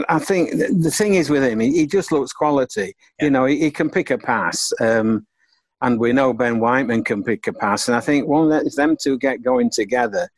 I 0.08 0.18
think 0.18 0.50
the 0.52 0.90
thing 0.90 1.14
is 1.14 1.30
with 1.30 1.44
him, 1.44 1.60
he, 1.60 1.86
just 1.86 2.10
looks 2.10 2.32
quality. 2.32 2.94
Yeah. 3.18 3.26
You 3.26 3.30
know, 3.30 3.44
he, 3.44 3.60
he, 3.60 3.70
can 3.70 3.90
pick 3.90 4.10
a 4.10 4.18
pass, 4.18 4.72
um, 4.80 5.26
and 5.82 6.00
we 6.00 6.12
know 6.12 6.32
Ben 6.32 6.58
Whiteman 6.58 7.04
can 7.04 7.22
pick 7.22 7.46
a 7.46 7.52
pass. 7.52 7.88
And 7.88 7.96
I 7.96 8.00
think 8.00 8.26
one 8.26 8.48
once 8.48 8.76
them 8.76 8.96
two 9.00 9.18
get 9.18 9.42
going 9.42 9.70
together, 9.70 10.28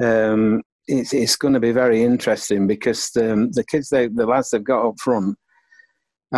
um, 0.00 0.62
it's, 0.86 1.12
it's 1.12 1.36
going 1.36 1.54
to 1.54 1.60
be 1.60 1.72
very 1.72 2.02
interesting 2.02 2.66
because 2.66 3.10
um, 3.16 3.50
the 3.52 3.64
kids, 3.64 3.88
they, 3.88 4.08
the 4.08 4.26
lads 4.26 4.50
they've 4.50 4.62
got 4.62 4.86
up 4.86 4.98
front, 4.98 5.36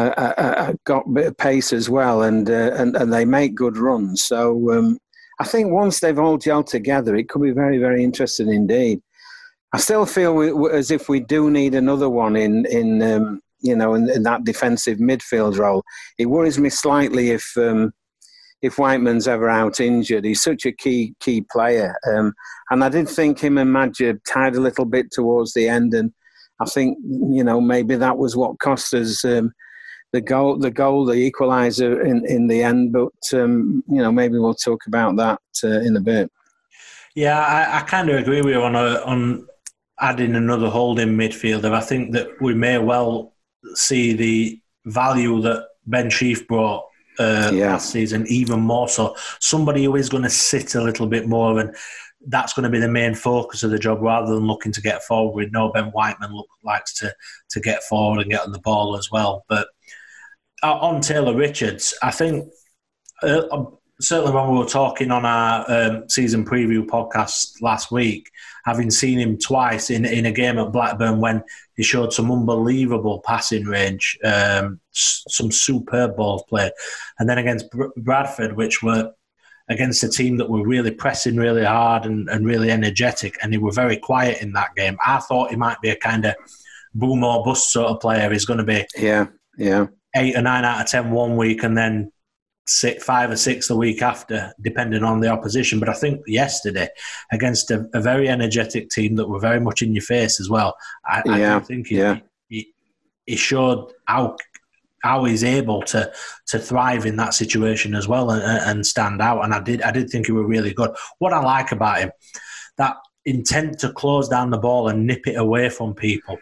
uh, 0.01 0.73
got 0.85 1.07
a 1.07 1.11
bit 1.11 1.27
of 1.27 1.37
pace 1.37 1.73
as 1.73 1.91
well, 1.91 2.23
and 2.23 2.49
uh, 2.49 2.73
and 2.75 2.97
and 2.97 3.13
they 3.13 3.25
make 3.25 3.55
good 3.55 3.77
runs. 3.77 4.25
So 4.25 4.73
um, 4.73 4.99
I 5.39 5.45
think 5.45 5.71
once 5.71 6.01
they've 6.01 6.19
all 6.19 6.39
gelled 6.39 6.67
together, 6.67 7.15
it 7.15 7.29
could 7.29 7.43
be 7.43 7.51
very 7.51 7.79
very 7.79 8.03
interesting 8.03 8.53
indeed. 8.53 9.01
I 9.75 9.79
still 9.79 10.07
feel 10.07 10.35
we, 10.35 10.71
as 10.71 10.91
if 10.91 11.09
we 11.09 11.21
do 11.21 11.51
need 11.51 11.75
another 11.75 12.09
one 12.09 12.37
in 12.37 12.67
in 12.67 13.03
um, 13.03 13.41
you 13.61 13.77
know 13.77 13.95
in, 13.95 14.09
in, 14.11 14.23
that 14.23 14.45
defensive 14.45 14.99
midfield 14.99 15.59
role. 15.59 15.83
It 16.19 16.27
worries 16.27 16.59
me 16.59 16.69
slightly 16.69 17.31
if 17.31 17.53
um, 17.57 17.93
if 18.63 18.79
Whiteman's 18.79 19.29
ever 19.29 19.49
out 19.49 19.81
injured. 19.81 20.25
He's 20.25 20.43
such 20.43 20.65
a 20.65 20.73
key 20.73 21.15
key 21.21 21.45
player, 21.51 21.97
um, 22.15 22.33
and 22.71 22.85
I 22.85 22.89
did 22.89 23.09
think 23.09 23.41
him 23.41 23.59
and 23.59 23.71
Madger 23.71 24.19
tied 24.27 24.57
a 24.57 24.61
little 24.61 24.87
bit 24.87 25.11
towards 25.11 25.53
the 25.53 25.69
end, 25.69 25.95
and 25.95 26.13
I 26.61 26.67
think 26.67 26.99
you 27.03 27.45
know 27.45 27.61
maybe 27.61 27.97
that 27.97 28.19
was 28.19 28.37
what 28.37 28.59
cost 28.59 28.95
us 28.95 29.25
um, 29.25 29.53
the 30.13 30.21
goal, 30.21 30.57
the 30.57 30.71
goal, 30.71 31.05
the 31.05 31.31
equaliser 31.31 32.05
in 32.05 32.25
in 32.27 32.47
the 32.47 32.63
end. 32.63 32.93
But 32.93 33.13
um, 33.33 33.83
you 33.89 34.03
know 34.03 34.13
maybe 34.13 34.39
we'll 34.39 34.55
talk 34.55 34.87
about 34.87 35.17
that 35.17 35.41
uh, 35.65 35.81
in 35.81 35.97
a 35.97 36.01
bit. 36.01 36.31
Yeah, 37.15 37.39
I, 37.39 37.79
I 37.79 37.83
kind 37.83 38.09
of 38.09 38.17
agree 38.17 38.41
with 38.41 38.55
you 38.55 38.63
on 38.63 38.75
a, 38.75 39.03
on 39.05 39.47
adding 40.01 40.35
another 40.35 40.71
holding 40.71 41.11
midfielder. 41.11 41.73
I 41.73 41.81
think 41.81 42.13
that 42.13 42.29
we 42.41 42.55
may 42.55 42.79
well 42.79 43.35
see 43.75 44.15
the 44.15 44.61
value 44.87 45.41
that 45.43 45.69
Ben 45.87 46.09
Sheaf 46.11 46.47
brought 46.49 46.85
uh, 47.19 47.51
yeah. 47.53 47.73
last 47.73 47.91
season 47.91 48.27
even 48.29 48.61
more 48.61 48.89
so. 48.89 49.15
Somebody 49.41 49.85
who 49.85 49.97
is 49.97 50.09
going 50.09 50.23
to 50.23 50.31
sit 50.31 50.75
a 50.75 50.83
little 50.83 51.07
bit 51.07 51.29
more 51.29 51.59
and 51.61 51.75
that's 52.29 52.53
going 52.53 52.65
to 52.65 52.71
be 52.71 52.79
the 52.79 52.89
main 52.89 53.15
focus 53.15 53.63
of 53.63 53.71
the 53.71 53.79
job 53.79 54.01
rather 54.01 54.35
than 54.35 54.47
looking 54.47 54.73
to 54.73 54.81
get 54.81 55.03
forward. 55.03 55.35
We 55.35 55.51
know 55.51 55.73
Ben 55.73 55.87
Whiteman 55.87 56.33
look, 56.33 56.49
likes 56.65 56.95
to, 56.99 57.13
to 57.51 57.61
get 57.61 57.83
forward 57.85 58.21
and 58.21 58.31
get 58.31 58.43
on 58.43 58.53
the 58.53 58.61
ball 58.61 58.97
as 58.97 59.11
well. 59.11 59.45
But 59.49 59.63
uh, 59.63 59.71
on 60.69 61.01
Taylor 61.01 61.35
Richards, 61.35 61.95
I 62.03 62.11
think 62.11 62.49
uh, 63.23 63.65
certainly 64.01 64.35
when 64.35 64.51
we 64.51 64.59
were 64.59 64.67
talking 64.67 65.11
on 65.11 65.25
our 65.25 65.65
um, 65.69 66.09
season 66.09 66.45
preview 66.45 66.87
podcast 66.87 67.61
last 67.61 67.91
week, 67.91 68.31
having 68.65 68.91
seen 68.91 69.19
him 69.19 69.39
twice 69.39 69.91
in, 69.91 70.05
in 70.05 70.27
a 70.27 70.33
game 70.33 70.59
at 70.59 70.73
Blackburn 70.73 71.21
when 71.21 71.43
he 71.77 71.83
showed 71.83 72.13
some 72.13 72.31
unbelievable 72.31 73.23
passing 73.25 73.65
range, 73.65 74.19
um, 74.25 74.81
some 74.93 75.51
superb 75.51 76.17
ball 76.17 76.45
play, 76.49 76.71
and 77.19 77.29
then 77.29 77.39
against 77.39 77.67
Bradford, 77.97 78.57
which 78.57 78.83
were 78.83 79.13
against 79.69 80.05
a 80.05 80.09
team 80.09 80.37
that 80.37 80.51
were 80.51 80.67
really 80.67 80.91
pressing 80.91 81.37
really 81.37 81.65
hard 81.65 82.05
and, 82.05 82.29
and 82.29 82.47
really 82.47 82.71
energetic, 82.71 83.39
and 83.43 83.53
they 83.53 83.59
were 83.59 83.73
very 83.73 83.97
quiet 83.97 84.43
in 84.43 84.53
that 84.53 84.75
game. 84.75 84.99
I 85.05 85.19
thought 85.19 85.51
he 85.51 85.57
might 85.57 85.81
be 85.81 85.91
a 85.91 85.97
kind 85.97 86.25
of 86.25 86.35
boom 86.95 87.25
or 87.25 87.45
bust 87.45 87.73
sort 87.73 87.91
of 87.91 88.01
player. 88.01 88.31
He's 88.31 88.45
going 88.45 88.59
to 88.59 88.65
be 88.65 88.85
yeah, 88.97 89.27
yeah, 89.57 89.87
eight 90.15 90.37
or 90.37 90.43
nine 90.43 90.65
out 90.65 90.81
of 90.81 90.87
ten 90.87 91.11
one 91.11 91.37
week, 91.37 91.63
and 91.63 91.77
then 91.77 92.13
six, 92.67 93.05
five 93.05 93.31
or 93.31 93.37
six 93.37 93.69
the 93.69 93.77
week 93.77 94.03
after, 94.03 94.53
depending 94.61 95.03
on 95.03 95.21
the 95.21 95.29
opposition. 95.29 95.81
But 95.81 95.89
I 95.89 95.95
think 95.95 96.23
yesterday, 96.27 96.89
against 97.33 97.71
a, 97.71 97.89
a 97.95 98.01
very 98.01 98.29
energetic 98.29 98.91
team 98.91 99.17
that 99.17 99.29
were 99.29 99.41
very 99.41 99.61
much 99.61 99.83
in 99.83 99.95
your 99.95 100.03
face 100.03 100.41
as 100.41 100.49
well, 100.49 100.77
I, 101.05 101.23
yeah, 101.27 101.57
I 101.57 101.61
think 101.61 101.89
he, 101.89 101.99
yeah. 101.99 102.21
he, 102.49 102.73
he 103.27 103.37
showed 103.37 103.93
how 104.07 104.37
how 105.03 105.25
he's 105.25 105.43
able 105.43 105.83
to 105.83 106.13
to 106.47 106.59
thrive 106.59 107.07
in 107.07 107.17
that 107.17 107.35
situation 107.35 107.95
as 107.95 108.07
well 108.07 108.31
and, 108.31 108.43
and 108.43 108.87
stand 108.87 109.21
out. 109.21 109.43
And 109.43 109.53
I 109.53 109.61
did 109.61 109.83
I 109.83 109.91
did 109.91 110.11
think 110.11 110.27
he 110.27 110.33
was 110.33 110.47
really 110.47 110.73
good. 110.73 110.91
What 111.19 111.33
I 111.33 111.41
like 111.41 111.73
about 111.73 111.99
him, 111.99 112.13
that 112.77 112.97
intent 113.25 113.79
to 113.81 113.93
close 113.93 114.29
down 114.29 114.51
the 114.51 114.59
ball 114.59 114.89
and 114.89 115.07
nip 115.07 115.27
it 115.27 115.37
away 115.37 115.69
from 115.69 115.95
people. 115.95 116.39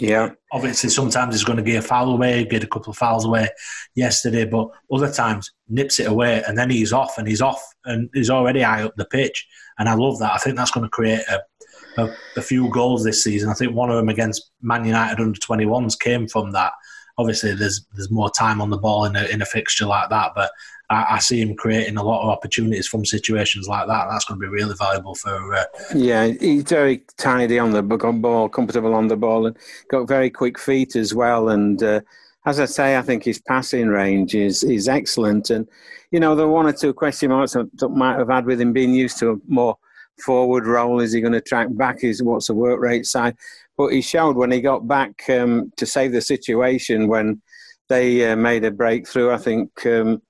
Yeah. 0.00 0.30
Obviously, 0.52 0.90
sometimes 0.90 1.34
he's 1.34 1.44
going 1.44 1.56
to 1.56 1.62
get 1.62 1.82
a 1.84 1.86
foul 1.86 2.12
away, 2.12 2.44
get 2.44 2.64
a 2.64 2.66
couple 2.66 2.90
of 2.90 2.96
fouls 2.96 3.24
away 3.24 3.48
yesterday, 3.94 4.44
but 4.44 4.68
other 4.92 5.10
times 5.10 5.52
nips 5.68 5.98
it 5.98 6.08
away 6.08 6.42
and 6.46 6.56
then 6.56 6.70
he's 6.70 6.92
off 6.92 7.18
and 7.18 7.26
he's 7.26 7.42
off 7.42 7.62
and 7.84 8.10
he's 8.14 8.30
already 8.30 8.60
high 8.60 8.82
up 8.82 8.94
the 8.96 9.06
pitch. 9.06 9.46
And 9.78 9.88
I 9.88 9.94
love 9.94 10.18
that. 10.18 10.32
I 10.32 10.38
think 10.38 10.56
that's 10.56 10.70
going 10.70 10.84
to 10.84 10.90
create 10.90 11.22
a, 11.28 12.02
a, 12.02 12.14
a 12.36 12.42
few 12.42 12.70
goals 12.70 13.04
this 13.04 13.24
season. 13.24 13.48
I 13.48 13.54
think 13.54 13.74
one 13.74 13.90
of 13.90 13.96
them 13.96 14.08
against 14.08 14.50
Man 14.60 14.84
United 14.84 15.20
under 15.20 15.38
21s 15.38 15.98
came 15.98 16.28
from 16.28 16.52
that. 16.52 16.72
Obviously, 17.18 17.54
there's 17.54 17.86
there's 17.94 18.10
more 18.10 18.30
time 18.30 18.60
on 18.60 18.70
the 18.70 18.78
ball 18.78 19.04
in 19.04 19.16
a, 19.16 19.24
in 19.24 19.42
a 19.42 19.46
fixture 19.46 19.86
like 19.86 20.10
that, 20.10 20.32
but 20.34 20.50
I, 20.90 21.06
I, 21.10 21.18
see 21.18 21.40
him 21.40 21.56
creating 21.56 21.96
a 21.96 22.02
lot 22.02 22.22
of 22.22 22.28
opportunities 22.28 22.86
from 22.86 23.04
situations 23.04 23.66
like 23.66 23.86
that. 23.88 24.06
That's 24.08 24.24
going 24.24 24.40
to 24.40 24.46
be 24.46 24.50
really 24.50 24.74
valuable 24.78 25.14
for. 25.14 25.54
Uh, 25.54 25.64
yeah, 25.94 26.26
he's 26.26 26.62
very 26.64 27.02
tidy 27.16 27.58
on 27.58 27.72
the 27.72 27.82
ball, 27.82 28.48
comfortable 28.48 28.94
on 28.94 29.08
the 29.08 29.16
ball, 29.16 29.46
and 29.46 29.56
got 29.90 30.08
very 30.08 30.30
quick 30.30 30.58
feet 30.58 30.94
as 30.94 31.14
well. 31.14 31.48
And 31.48 31.82
uh, 31.82 32.00
as 32.44 32.60
I 32.60 32.66
say, 32.66 32.96
I 32.96 33.02
think 33.02 33.24
his 33.24 33.40
passing 33.40 33.88
range 33.88 34.34
is 34.34 34.62
is 34.62 34.88
excellent. 34.88 35.50
And 35.50 35.66
you 36.12 36.20
know, 36.20 36.36
the 36.36 36.46
one 36.46 36.66
or 36.66 36.72
two 36.72 36.94
question 36.94 37.30
marks 37.30 37.52
that 37.52 37.88
might 37.88 38.18
have 38.18 38.28
had 38.28 38.46
with 38.46 38.60
him 38.60 38.72
being 38.72 38.94
used 38.94 39.18
to 39.18 39.32
a 39.32 39.36
more 39.48 39.76
forward 40.22 40.66
role. 40.66 41.00
Is 41.00 41.12
he 41.12 41.20
going 41.20 41.32
to 41.32 41.40
track 41.40 41.68
back? 41.72 42.04
Is 42.04 42.22
what's 42.22 42.46
the 42.46 42.54
work 42.54 42.80
rate 42.80 43.06
side? 43.06 43.36
But 43.76 43.92
he 43.92 44.00
showed 44.00 44.36
when 44.36 44.50
he 44.50 44.60
got 44.60 44.88
back 44.88 45.28
um, 45.28 45.70
to 45.76 45.86
save 45.86 46.12
the 46.12 46.20
situation 46.20 47.08
when 47.08 47.42
they 47.88 48.30
uh, 48.30 48.36
made 48.36 48.64
a 48.64 48.70
breakthrough. 48.70 49.30
I 49.30 49.36
think 49.36 49.70
um, 49.86 50.22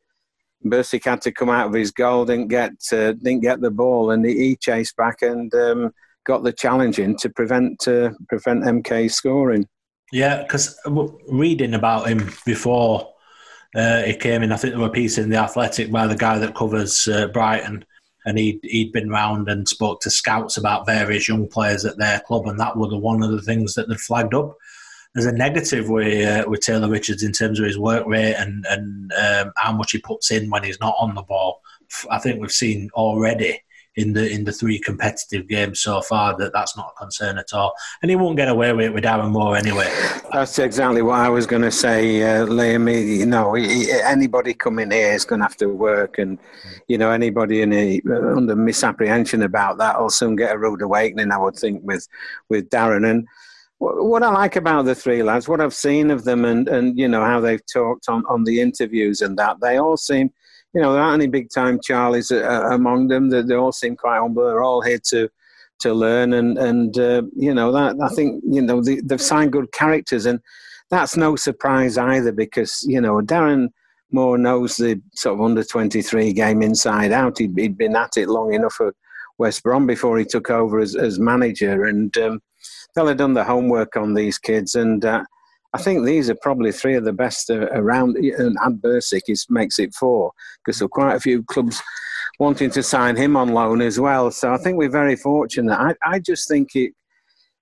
Bursik 0.65 1.05
had 1.05 1.23
to 1.23 1.33
come 1.33 1.49
out 1.49 1.69
of 1.69 1.75
his 1.75 1.91
goal, 1.91 2.25
didn't 2.25 2.49
get 2.49 2.73
uh, 2.93 3.13
didn't 3.13 3.41
get 3.41 3.61
the 3.61 3.71
ball, 3.71 4.11
and 4.11 4.25
he, 4.25 4.57
chased 4.57 4.97
back 4.97 5.23
and 5.23 5.53
um, 5.55 5.93
got 6.25 6.43
the 6.43 6.53
challenge 6.53 6.99
in 6.99 7.17
to 7.17 7.31
prevent 7.31 7.87
uh, 7.89 8.11
prevent 8.29 8.65
MK 8.65 9.11
scoring. 9.11 9.67
Yeah, 10.13 10.43
because 10.43 10.79
reading 11.29 11.75
about 11.75 12.09
him 12.09 12.31
before 12.45 13.13
uh, 13.75 14.03
he 14.03 14.15
came 14.15 14.43
in, 14.43 14.53
I 14.53 14.57
think 14.57 14.73
there 14.73 14.81
were 14.81 14.89
a 14.89 14.91
piece 14.91 15.19
in 15.19 15.31
the 15.31 15.37
Athletic 15.37 15.91
by 15.91 16.07
the 16.07 16.17
guy 16.17 16.39
that 16.39 16.55
covers 16.55 17.09
uh, 17.09 17.29
Brighton, 17.29 17.85
and 18.27 18.39
he'd 18.39 18.61
he'd 18.63 18.93
been 18.93 19.09
round 19.09 19.49
and 19.49 19.69
spoke 19.69 20.01
to 20.01 20.11
scouts 20.11 20.57
about 20.57 20.85
various 20.85 21.29
young 21.29 21.49
players 21.49 21.85
at 21.85 21.97
their 21.97 22.21
club, 22.21 22.47
and 22.47 22.61
that 22.61 22.77
was 22.77 22.93
one 22.95 23.23
of 23.23 23.31
the 23.31 23.41
things 23.41 23.75
that 23.75 23.89
they'd 23.89 24.01
flagged 24.01 24.35
up 24.35 24.57
as 25.17 25.25
a 25.25 25.33
negative 25.33 25.89
with 25.89 26.27
uh, 26.27 26.49
with 26.49 26.61
Taylor 26.61 26.91
Richards 26.91 27.23
in 27.23 27.33
terms 27.33 27.59
of 27.59 27.67
his 27.67 27.79
work 27.79 28.07
rate 28.07 28.35
and 28.35 28.67
and 28.69 29.13
um, 29.15 29.53
how 29.57 29.73
much 29.73 29.93
he 29.93 29.99
puts 29.99 30.31
in 30.31 30.51
when 30.51 30.65
he's 30.65 30.81
not 30.81 30.97
on 30.99 31.15
the 31.15 31.23
ball. 31.23 31.63
I 32.11 32.19
think 32.19 32.41
we've 32.41 32.53
seen 32.53 32.91
already 32.95 33.63
in 33.97 34.13
the 34.13 34.31
in 34.31 34.45
the 34.45 34.53
three 34.53 34.79
competitive 34.79 35.49
games 35.49 35.81
so 35.81 36.01
far 36.03 36.37
that 36.37 36.53
that's 36.53 36.77
not 36.77 36.93
a 36.95 36.99
concern 36.99 37.39
at 37.39 37.53
all, 37.53 37.73
and 38.03 38.11
he 38.11 38.17
won't 38.17 38.37
get 38.37 38.49
away 38.49 38.73
with 38.73 38.87
it 38.87 38.95
with 38.95 39.05
Darren 39.05 39.31
Moore 39.31 39.57
anyway. 39.57 39.91
That's 40.33 40.59
exactly 40.59 41.03
what 41.03 41.19
I 41.19 41.29
was 41.29 41.47
going 41.47 41.63
to 41.63 41.71
say, 41.71 42.23
uh, 42.23 42.47
Liam. 42.47 42.87
You 42.93 43.27
know, 43.27 43.55
anybody 43.55 44.55
coming 44.55 44.91
here 44.91 45.13
is 45.13 45.25
going 45.25 45.41
to 45.41 45.45
have 45.45 45.57
to 45.59 45.69
work, 45.69 46.19
and 46.19 46.39
you 46.89 46.99
know 46.99 47.11
anybody 47.11 47.63
in 47.63 47.73
a, 47.73 48.01
under 48.37 48.55
misapprehension 48.55 49.43
about 49.43 49.79
that 49.79 49.99
will 50.01 50.11
soon 50.11 50.37
get 50.37 50.55
a 50.55 50.59
rude 50.59 50.83
awakening. 50.83 51.33
I 51.33 51.39
would 51.39 51.57
think 51.57 51.83
with 51.83 52.07
with 52.49 52.69
Darren 52.71 53.09
and 53.11 53.27
what 53.79 54.23
I 54.23 54.31
like 54.31 54.57
about 54.57 54.87
the 54.87 54.95
three 54.95 55.23
lads, 55.23 55.49
what 55.49 55.61
I've 55.61 55.75
seen 55.75 56.11
of 56.11 56.25
them, 56.25 56.45
and, 56.45 56.67
and 56.69 56.99
you 56.99 57.09
know 57.09 57.23
how 57.23 57.41
they've 57.41 57.65
talked 57.67 58.09
on, 58.09 58.25
on 58.27 58.45
the 58.45 58.61
interviews 58.61 59.21
and 59.21 59.39
that, 59.39 59.61
they 59.61 59.77
all 59.77 59.99
seem, 59.99 60.33
you 60.77 60.83
know, 60.83 60.93
there 60.93 61.01
aren't 61.01 61.23
any 61.23 61.31
big 61.31 61.49
time 61.49 61.79
Charlies 61.79 62.31
uh, 62.31 62.75
among 62.75 63.09
them. 63.09 63.31
They, 63.31 63.41
they, 63.41 63.55
all 63.55 63.73
seem 63.73 63.97
quite 63.97 64.19
humble. 64.19 64.45
They're 64.45 64.63
all 64.63 64.83
here 64.83 65.01
to 65.09 65.27
to 65.79 65.95
learn, 65.95 66.35
and 66.35 66.59
and 66.59 66.99
uh, 66.99 67.23
you 67.35 67.55
know 67.55 67.73
that 67.73 67.97
I 67.99 68.15
think 68.15 68.45
you 68.47 68.61
know 68.61 68.83
they, 68.83 69.01
they've 69.01 69.19
signed 69.19 69.53
good 69.53 69.73
characters, 69.73 70.27
and 70.27 70.39
that's 70.91 71.17
no 71.17 71.35
surprise 71.35 71.97
either 71.97 72.31
because 72.31 72.85
you 72.87 73.01
know 73.01 73.23
Darren 73.23 73.69
Moore 74.13 74.37
knows 74.37 74.77
the 74.77 75.01
sort 75.15 75.39
of 75.39 75.47
under 75.47 75.65
twenty 75.65 76.03
three 76.03 76.35
game 76.35 76.61
inside 76.61 77.11
out. 77.11 77.39
He'd, 77.39 77.57
he'd 77.57 77.79
been 77.79 77.97
at 77.97 78.19
it 78.19 78.29
long 78.29 78.53
enough 78.53 78.79
at 78.79 78.93
West 79.39 79.63
Brom 79.63 79.87
before 79.87 80.19
he 80.19 80.27
took 80.27 80.51
over 80.51 80.79
as, 80.79 80.95
as 80.95 81.19
manager, 81.19 81.87
and 81.87 82.15
um, 82.19 82.43
they'll 82.95 83.07
have 83.07 83.17
done 83.17 83.33
the 83.33 83.45
homework 83.45 83.97
on 83.97 84.13
these 84.13 84.37
kids, 84.37 84.75
and 84.75 85.07
uh, 85.07 85.25
I 85.77 85.83
think 85.83 86.05
these 86.05 86.31
are 86.31 86.37
probably 86.43 86.73
three 86.73 86.97
of 86.97 87.05
the 87.05 87.13
best 87.13 87.51
uh, 87.51 87.69
around. 87.73 88.17
And 88.17 88.57
Ad 88.65 88.81
Bursik 88.83 89.23
is, 89.29 89.47
makes 89.49 89.79
it 89.79 89.95
four 89.95 90.33
because 90.65 90.79
there 90.79 90.87
are 90.87 91.01
quite 91.01 91.15
a 91.15 91.21
few 91.21 91.43
clubs 91.45 91.83
wanting 92.39 92.71
to 92.71 92.83
sign 92.83 93.17
him 93.17 93.37
on 93.37 93.49
loan 93.55 93.81
as 93.81 93.99
well. 93.99 94.31
So 94.31 94.53
I 94.53 94.59
think 94.59 94.77
we're 94.77 94.91
very 94.91 95.17
fortunate. 95.17 95.79
I, 95.79 95.95
I 96.05 96.19
just 96.19 96.49
think 96.49 96.75
it. 96.75 96.93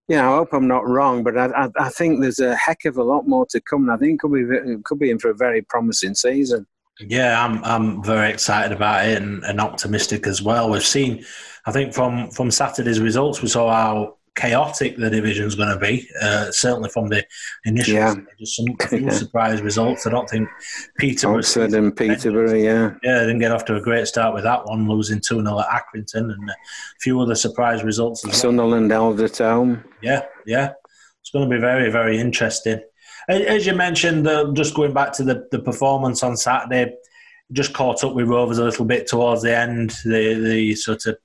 You 0.07 0.17
know, 0.17 0.35
I 0.35 0.37
hope 0.37 0.53
I'm 0.53 0.69
not 0.69 0.87
wrong, 0.87 1.25
but 1.25 1.39
I, 1.39 1.47
I, 1.47 1.69
I 1.87 1.89
think 1.89 2.21
there's 2.21 2.39
a 2.39 2.55
heck 2.55 2.85
of 2.85 2.99
a 2.99 3.03
lot 3.03 3.27
more 3.27 3.47
to 3.51 3.61
come. 3.63 3.85
And 3.85 3.93
I 3.93 3.97
think 3.97 4.21
could 4.21 4.33
be 4.33 4.45
could 4.85 4.99
be 4.99 5.11
in 5.11 5.19
for 5.19 5.31
a 5.31 5.35
very 5.35 5.63
promising 5.63 6.15
season. 6.15 6.67
Yeah, 7.01 7.43
I'm 7.45 7.65
I'm 7.65 8.05
very 8.05 8.31
excited 8.31 8.73
about 8.77 9.09
it 9.09 9.21
and, 9.21 9.43
and 9.45 9.61
optimistic 9.61 10.27
as 10.27 10.43
well. 10.43 10.71
We've 10.71 10.85
seen, 10.85 11.25
I 11.67 11.73
think 11.73 11.95
from 11.95 12.31
from 12.31 12.51
Saturday's 12.51 13.01
results, 13.01 13.43
we 13.43 13.49
saw 13.49 13.73
how 13.73 14.19
chaotic 14.35 14.97
the 14.97 15.11
division's 15.11 15.55
going 15.55 15.69
to 15.69 15.79
be. 15.79 16.09
Uh, 16.21 16.51
certainly 16.51 16.89
from 16.91 17.09
the 17.09 17.25
initial 17.65 17.95
yeah. 17.95 18.13
stages, 18.13 18.57
some 18.57 18.77
few 18.89 19.11
surprise 19.11 19.63
results. 19.63 20.07
I 20.07 20.11
don't 20.11 20.29
think 20.29 20.49
Peterborough. 20.99 21.39
Oxford 21.39 21.73
and 21.73 21.97
Peterborough, 21.97 22.55
yeah, 22.55 22.95
yeah, 23.03 23.21
they 23.21 23.27
didn't 23.27 23.39
get 23.39 23.53
off 23.53 23.65
to 23.67 23.77
a 23.77 23.81
great 23.81 24.07
start 24.07 24.35
with 24.35 24.45
that 24.45 24.67
one, 24.67 24.89
losing 24.89 25.21
two 25.21 25.43
0 25.43 25.59
at 25.61 25.67
Accrington, 25.67 26.33
and 26.33 26.51
a 26.51 26.55
few 27.01 27.21
other 27.21 27.35
surprise 27.35 27.83
results. 27.83 28.27
As 28.27 28.41
Sunderland, 28.41 28.91
well. 28.91 29.15
Eldertown. 29.15 29.85
Yeah, 30.03 30.23
yeah, 30.47 30.73
it's 31.21 31.31
going 31.31 31.49
to 31.49 31.55
be 31.55 31.61
very, 31.61 31.91
very 31.91 32.19
interesting. 32.19 32.81
As 33.29 33.67
you 33.67 33.75
mentioned, 33.75 34.27
uh, 34.29 34.53
just 34.53 34.75
going 34.75 34.93
back 34.93 35.13
to 35.15 35.25
the, 35.25 35.49
the 35.51 35.59
performance 35.59 36.23
on 36.23 36.37
Saturday, 36.37 36.95
just 37.53 37.73
caught 37.73 38.05
up 38.05 38.15
with 38.15 38.29
Rovers 38.29 38.59
a 38.59 38.65
little 38.65 38.85
bit 38.85 39.07
towards 39.07 39.43
the 39.43 39.57
end. 39.57 39.91
The 40.05 40.35
the 40.35 40.75
sort 40.75 41.07
of 41.07 41.17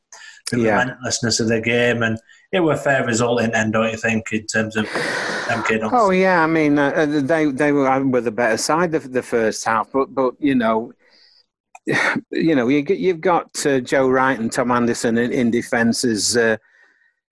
the 0.57 0.63
yeah. 0.63 0.81
relentlessness 0.81 1.39
of 1.39 1.47
the 1.47 1.61
game 1.61 2.03
and 2.03 2.19
it 2.51 2.61
were 2.61 2.73
a 2.73 2.77
fair 2.77 3.05
result 3.05 3.41
in 3.41 3.53
end, 3.53 3.73
don't 3.73 3.91
you 3.91 3.97
think, 3.97 4.31
in 4.31 4.45
terms 4.47 4.75
of 4.75 4.85
MK? 4.85 5.87
Oh 5.91 6.09
yeah, 6.09 6.43
I 6.43 6.47
mean 6.47 6.79
uh, 6.79 7.05
they 7.05 7.45
they 7.45 7.71
were 7.71 8.03
were 8.05 8.21
the 8.21 8.31
better 8.31 8.57
side 8.57 8.95
of 8.95 9.11
the 9.11 9.21
first 9.21 9.63
half, 9.65 9.91
but 9.91 10.13
but 10.13 10.35
you 10.39 10.55
know. 10.55 10.93
You 12.31 12.55
know, 12.55 12.67
you, 12.67 12.85
you've 12.87 13.21
got 13.21 13.65
uh, 13.65 13.79
Joe 13.79 14.07
Wright 14.07 14.39
and 14.39 14.51
Tom 14.51 14.69
Anderson 14.71 15.17
in, 15.17 15.31
in 15.31 15.49
defence 15.51 16.05
as, 16.05 16.37
uh, 16.37 16.57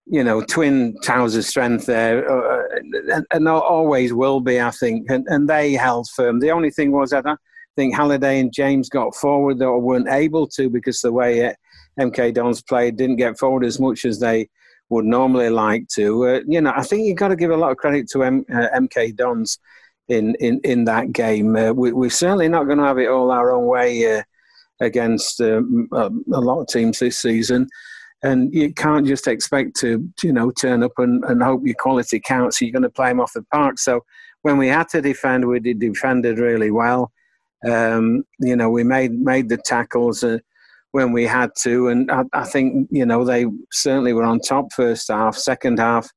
you 0.04 0.24
know, 0.24 0.42
twin 0.42 0.96
towers 1.04 1.36
of 1.36 1.44
strength 1.44 1.86
there, 1.86 2.28
uh, 2.28 2.64
and, 3.12 3.24
and, 3.32 3.48
always 3.48 4.12
will 4.12 4.40
be, 4.40 4.60
I 4.60 4.72
think. 4.72 5.08
And, 5.10 5.24
and 5.28 5.48
they 5.48 5.74
held 5.74 6.08
firm. 6.10 6.40
The 6.40 6.50
only 6.50 6.70
thing 6.70 6.90
was 6.90 7.10
that 7.10 7.26
I 7.26 7.36
think 7.76 7.94
Halliday 7.94 8.40
and 8.40 8.52
James 8.52 8.88
got 8.88 9.14
forward, 9.14 9.62
or 9.62 9.80
weren't 9.80 10.08
able 10.08 10.48
to 10.48 10.68
because 10.68 11.00
the 11.00 11.12
way 11.12 11.46
uh, 11.46 11.52
MK 11.98 12.34
Dons 12.34 12.62
played 12.62 12.96
didn't 12.96 13.16
get 13.16 13.38
forward 13.38 13.64
as 13.64 13.80
much 13.80 14.04
as 14.04 14.18
they 14.18 14.48
would 14.90 15.04
normally 15.04 15.50
like 15.50 15.86
to. 15.88 16.26
Uh, 16.26 16.40
you 16.46 16.60
know, 16.60 16.72
I 16.74 16.82
think 16.82 17.06
you've 17.06 17.16
got 17.16 17.28
to 17.28 17.36
give 17.36 17.50
a 17.50 17.56
lot 17.56 17.70
of 17.70 17.76
credit 17.76 18.08
to 18.10 18.24
M- 18.24 18.46
uh, 18.50 18.68
MK 18.74 19.16
Dons 19.16 19.58
in, 20.08 20.34
in, 20.36 20.60
in 20.64 20.84
that 20.84 21.12
game. 21.12 21.54
Uh, 21.54 21.72
we, 21.72 22.06
are 22.06 22.10
certainly 22.10 22.48
not 22.48 22.64
going 22.64 22.78
to 22.78 22.84
have 22.84 22.98
it 22.98 23.08
all 23.08 23.30
our 23.30 23.52
own 23.52 23.66
way 23.66 24.18
uh, 24.18 24.22
against 24.80 25.40
um, 25.40 25.88
a, 25.92 26.10
lot 26.26 26.60
of 26.60 26.68
teams 26.68 26.98
this 26.98 27.18
season. 27.18 27.68
And 28.22 28.52
you 28.52 28.72
can't 28.72 29.06
just 29.06 29.28
expect 29.28 29.76
to, 29.80 30.08
you 30.22 30.32
know, 30.32 30.50
turn 30.50 30.82
up 30.82 30.92
and, 30.98 31.24
and 31.24 31.42
hope 31.42 31.62
your 31.64 31.76
quality 31.78 32.20
counts. 32.20 32.60
You're 32.60 32.72
going 32.72 32.82
to 32.82 32.90
play 32.90 33.10
them 33.10 33.20
off 33.20 33.32
the 33.34 33.42
park. 33.52 33.78
So 33.78 34.04
when 34.42 34.58
we 34.58 34.68
had 34.68 34.88
to 34.88 35.02
defend, 35.02 35.46
we 35.46 35.60
did 35.60 35.78
defended 35.78 36.38
really 36.38 36.70
well. 36.70 37.12
Um, 37.68 38.24
you 38.40 38.56
know, 38.56 38.70
we 38.70 38.84
made 38.84 39.12
made 39.12 39.48
the 39.48 39.56
tackles. 39.56 40.24
When 40.92 41.12
we 41.12 41.24
had 41.24 41.50
to. 41.62 41.88
And 41.88 42.10
I, 42.10 42.24
I, 42.32 42.44
think, 42.44 42.88
you 42.90 43.04
know, 43.04 43.24
they 43.24 43.46
certainly 43.72 44.12
were 44.12 44.24
on 44.24 44.40
top 44.40 44.72
first 44.72 45.08
half. 45.08 45.36
Second 45.36 45.78
half, 45.78 46.08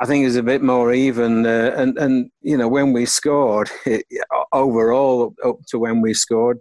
I 0.00 0.06
think 0.06 0.22
it 0.22 0.26
was 0.26 0.36
a 0.36 0.42
bit 0.42 0.62
more 0.62 0.92
even. 0.92 1.46
Uh, 1.46 1.74
and, 1.76 1.96
and, 1.98 2.30
you 2.40 2.56
know, 2.56 2.68
when 2.68 2.92
we 2.92 3.06
scored, 3.06 3.70
it, 3.86 4.04
overall, 4.52 5.34
up 5.44 5.58
to 5.68 5.78
when 5.78 6.00
we 6.00 6.14
scored, 6.14 6.58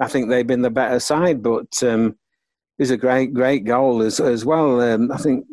I 0.00 0.08
think 0.08 0.28
they've 0.28 0.46
been 0.46 0.62
the 0.62 0.70
better 0.70 1.00
side. 1.00 1.42
But 1.42 1.82
um, 1.82 2.16
it 2.78 2.82
was 2.82 2.90
a 2.90 2.96
great, 2.96 3.32
great 3.32 3.64
goal 3.64 4.02
as, 4.02 4.18
as 4.18 4.44
well. 4.44 4.80
Um, 4.80 5.12
I 5.12 5.18
think 5.18 5.46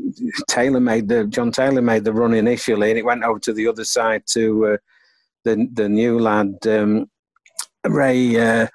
Taylor 0.49 0.79
made 0.79 1.07
the, 1.07 1.25
Jon 1.25 1.51
Taylor 1.51 1.81
made 1.81 2.03
the 2.03 2.13
run 2.13 2.33
initially, 2.33 2.89
and 2.89 2.97
it 2.97 3.05
went 3.05 3.23
over 3.23 3.39
to 3.39 3.53
the 3.53 3.67
other 3.67 3.83
side 3.83 4.23
to 4.31 4.65
uh, 4.65 4.77
the, 5.43 5.67
the 5.73 5.87
new 5.87 6.17
lad. 6.17 6.55
Um, 6.65 7.09
Ray 7.85 8.37
uh, 8.39 8.67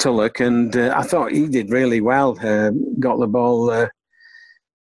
Tulloch, 0.00 0.40
and 0.40 0.76
uh, 0.76 0.94
I 0.96 1.02
thought 1.02 1.32
he 1.32 1.46
did 1.46 1.70
really 1.70 2.00
well. 2.00 2.38
Uh, 2.42 2.70
got 2.98 3.18
the 3.18 3.26
ball 3.26 3.70
uh, 3.70 3.88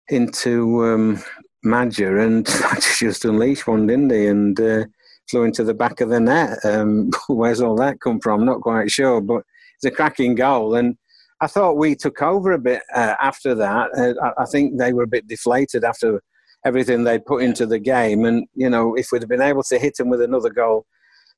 into 0.09 0.85
um, 0.85 1.23
Madger 1.65 2.25
and 2.25 2.47
just 2.99 3.25
unleashed 3.25 3.67
one, 3.67 3.87
didn't 3.87 4.13
he? 4.13 4.27
And 4.27 4.61
uh, 4.61 4.85
flew 5.29 5.45
into 5.45 5.65
the 5.65 5.75
back 5.75 6.01
of 6.01 6.11
the 6.11 6.21
net. 6.21 6.59
Um, 6.65 7.11
where's 7.29 7.61
all 7.61 7.77
that 7.77 8.01
come 8.01 8.21
from? 8.21 8.45
Not 8.45 8.61
quite 8.61 8.91
sure, 8.91 9.21
but 9.21 9.43
it's 9.77 9.85
a 9.85 9.91
cracking 9.91 10.35
goal. 10.35 10.77
And 10.77 10.97
I 11.41 11.47
thought 11.47 11.77
we 11.77 11.95
took 11.95 12.23
over 12.23 12.53
a 12.53 12.59
bit 12.59 12.83
uh, 12.95 13.17
after 13.21 13.55
that. 13.57 13.91
Uh, 13.97 14.33
I 14.39 14.47
think 14.47 14.79
they 14.79 14.93
were 14.93 15.03
a 15.03 15.09
bit 15.09 15.27
deflated 15.27 15.85
after 15.85 16.23
everything 16.65 17.05
they 17.05 17.19
put 17.19 17.43
into 17.43 17.67
the 17.67 17.79
game. 17.79 18.25
And, 18.25 18.47
you 18.55 18.71
know, 18.71 18.95
if 18.95 19.09
we'd 19.13 19.23
have 19.23 19.29
been 19.29 19.43
able 19.43 19.63
to 19.65 19.79
hit 19.79 19.97
them 19.97 20.09
with 20.09 20.23
another 20.23 20.51
goal 20.51 20.87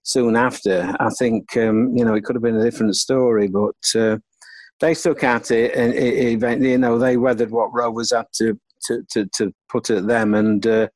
soon 0.03 0.37
after, 0.37 0.95
I 0.99 1.11
think 1.11 1.57
um, 1.57 1.97
you 1.97 2.05
know 2.05 2.15
it 2.15 2.25
could 2.25 2.37
have 2.37 2.43
been 2.43 2.57
a 2.57 2.65
different 2.65 2.97
story. 2.97 3.49
But 3.49 3.77
uh, 3.95 4.19
they 4.81 4.95
stuck 4.95 5.23
at 5.25 5.51
it, 5.51 5.75
and 5.75 5.93
it, 5.95 6.43
it, 6.43 6.61
you 6.63 6.79
know 6.79 6.99
they 6.99 7.17
weathered 7.17 7.51
what 7.51 7.73
Rovers 7.73 8.13
had 8.13 8.27
to 8.35 8.59
to 8.87 9.03
to, 9.11 9.27
to 9.37 9.53
put 9.69 9.91
at 9.91 10.07
them, 10.07 10.35
and 10.35 10.67
uh, 10.67 10.89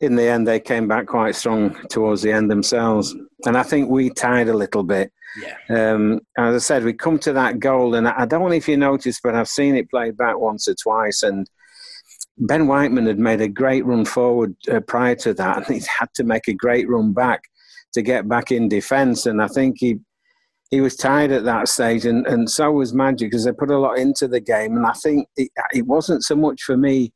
in 0.00 0.16
the 0.16 0.24
end 0.24 0.46
they 0.46 0.60
came 0.60 0.88
back 0.88 1.06
quite 1.06 1.34
strong 1.34 1.74
towards 1.88 2.22
the 2.22 2.32
end 2.32 2.50
themselves. 2.50 3.14
And 3.44 3.56
I 3.56 3.62
think 3.62 3.90
we 3.90 4.10
tied 4.10 4.48
a 4.48 4.56
little 4.56 4.82
bit. 4.82 5.12
Yeah. 5.42 5.92
Um, 5.92 6.20
as 6.38 6.54
I 6.54 6.58
said, 6.58 6.84
we 6.84 6.94
come 6.94 7.18
to 7.20 7.32
that 7.34 7.58
goal, 7.58 7.94
and 7.94 8.08
I 8.08 8.24
don't 8.24 8.48
know 8.48 8.52
if 8.52 8.68
you 8.68 8.76
noticed, 8.76 9.20
but 9.22 9.34
I've 9.34 9.48
seen 9.48 9.76
it 9.76 9.90
played 9.90 10.16
back 10.16 10.38
once 10.38 10.68
or 10.68 10.74
twice, 10.74 11.22
and. 11.22 11.48
Ben 12.38 12.66
Whiteman 12.66 13.06
had 13.06 13.18
made 13.18 13.40
a 13.40 13.48
great 13.48 13.86
run 13.86 14.04
forward 14.04 14.54
uh, 14.70 14.80
prior 14.80 15.14
to 15.14 15.32
that, 15.32 15.56
and 15.56 15.66
he 15.80 15.82
had 15.98 16.12
to 16.16 16.22
make 16.22 16.48
a 16.48 16.52
great 16.52 16.86
run 16.86 17.14
back 17.14 17.40
to 17.94 18.02
get 18.02 18.28
back 18.28 18.52
in 18.52 18.68
defence. 18.68 19.26
And 19.26 19.42
I 19.42 19.48
think 19.48 19.76
he 19.78 19.98
he 20.70 20.80
was 20.80 20.96
tired 20.96 21.30
at 21.30 21.44
that 21.44 21.68
stage, 21.68 22.06
and, 22.06 22.26
and 22.26 22.50
so 22.50 22.72
was 22.72 22.92
Madger 22.92 23.20
because 23.20 23.44
they 23.44 23.52
put 23.52 23.70
a 23.70 23.78
lot 23.78 23.98
into 23.98 24.26
the 24.26 24.40
game. 24.40 24.76
And 24.76 24.84
I 24.84 24.92
think 24.92 25.28
it, 25.36 25.48
it 25.72 25.86
wasn't 25.86 26.24
so 26.24 26.34
much 26.34 26.62
for 26.62 26.76
me, 26.76 27.12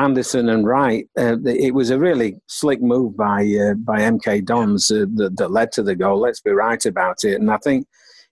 Anderson 0.00 0.48
and 0.48 0.66
Wright. 0.66 1.06
Uh, 1.16 1.36
it 1.44 1.72
was 1.72 1.90
a 1.90 1.98
really 1.98 2.36
slick 2.48 2.82
move 2.82 3.16
by 3.16 3.42
uh, 3.42 3.74
by 3.74 4.00
MK 4.00 4.44
Dons 4.44 4.90
uh, 4.90 5.06
that, 5.14 5.36
that 5.36 5.52
led 5.52 5.70
to 5.72 5.82
the 5.82 5.94
goal. 5.94 6.18
Let's 6.18 6.40
be 6.40 6.50
right 6.50 6.84
about 6.84 7.22
it. 7.24 7.40
And 7.40 7.50
I 7.50 7.58
think 7.58 7.86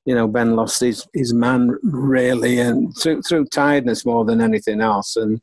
you 0.04 0.14
know 0.14 0.26
Ben 0.26 0.56
lost 0.56 0.80
his 0.80 1.06
his 1.14 1.32
man 1.32 1.76
really, 1.82 2.58
and 2.58 2.96
through, 2.96 3.22
through 3.22 3.46
tiredness 3.46 4.04
more 4.04 4.24
than 4.24 4.40
anything 4.40 4.80
else, 4.80 5.14
and 5.14 5.40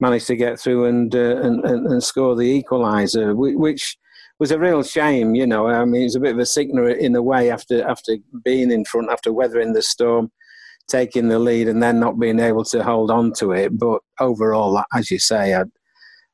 managed 0.00 0.28
to 0.28 0.36
get 0.36 0.58
through 0.58 0.86
and 0.86 1.14
uh, 1.14 1.36
and, 1.42 1.64
and, 1.64 1.86
and 1.86 2.02
score 2.02 2.34
the 2.34 2.62
equaliser, 2.62 3.34
which 3.36 3.98
was 4.38 4.50
a 4.50 4.58
real 4.58 4.82
shame. 4.82 5.34
You 5.34 5.46
know, 5.46 5.68
I 5.68 5.84
mean, 5.84 6.02
it's 6.02 6.14
a 6.14 6.20
bit 6.20 6.34
of 6.34 6.38
a 6.38 6.46
signal 6.46 6.86
in 6.86 7.14
a 7.16 7.22
way 7.22 7.50
after 7.50 7.86
after 7.86 8.16
being 8.44 8.70
in 8.70 8.84
front, 8.84 9.10
after 9.10 9.32
weathering 9.32 9.72
the 9.72 9.82
storm, 9.82 10.30
taking 10.88 11.28
the 11.28 11.38
lead, 11.38 11.68
and 11.68 11.82
then 11.82 12.00
not 12.00 12.18
being 12.18 12.40
able 12.40 12.64
to 12.64 12.82
hold 12.82 13.10
on 13.10 13.32
to 13.34 13.52
it. 13.52 13.78
But 13.78 14.00
overall, 14.20 14.82
as 14.94 15.10
you 15.10 15.18
say, 15.18 15.54
I, 15.54 15.64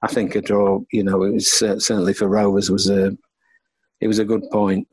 I 0.02 0.08
think 0.08 0.34
a 0.34 0.42
draw. 0.42 0.80
You 0.92 1.04
know, 1.04 1.22
it 1.22 1.32
was 1.32 1.50
certainly 1.50 2.14
for 2.14 2.28
Rovers 2.28 2.70
was 2.70 2.88
a 2.88 3.16
it 4.00 4.08
was 4.08 4.18
a 4.18 4.24
good 4.24 4.42
point. 4.50 4.86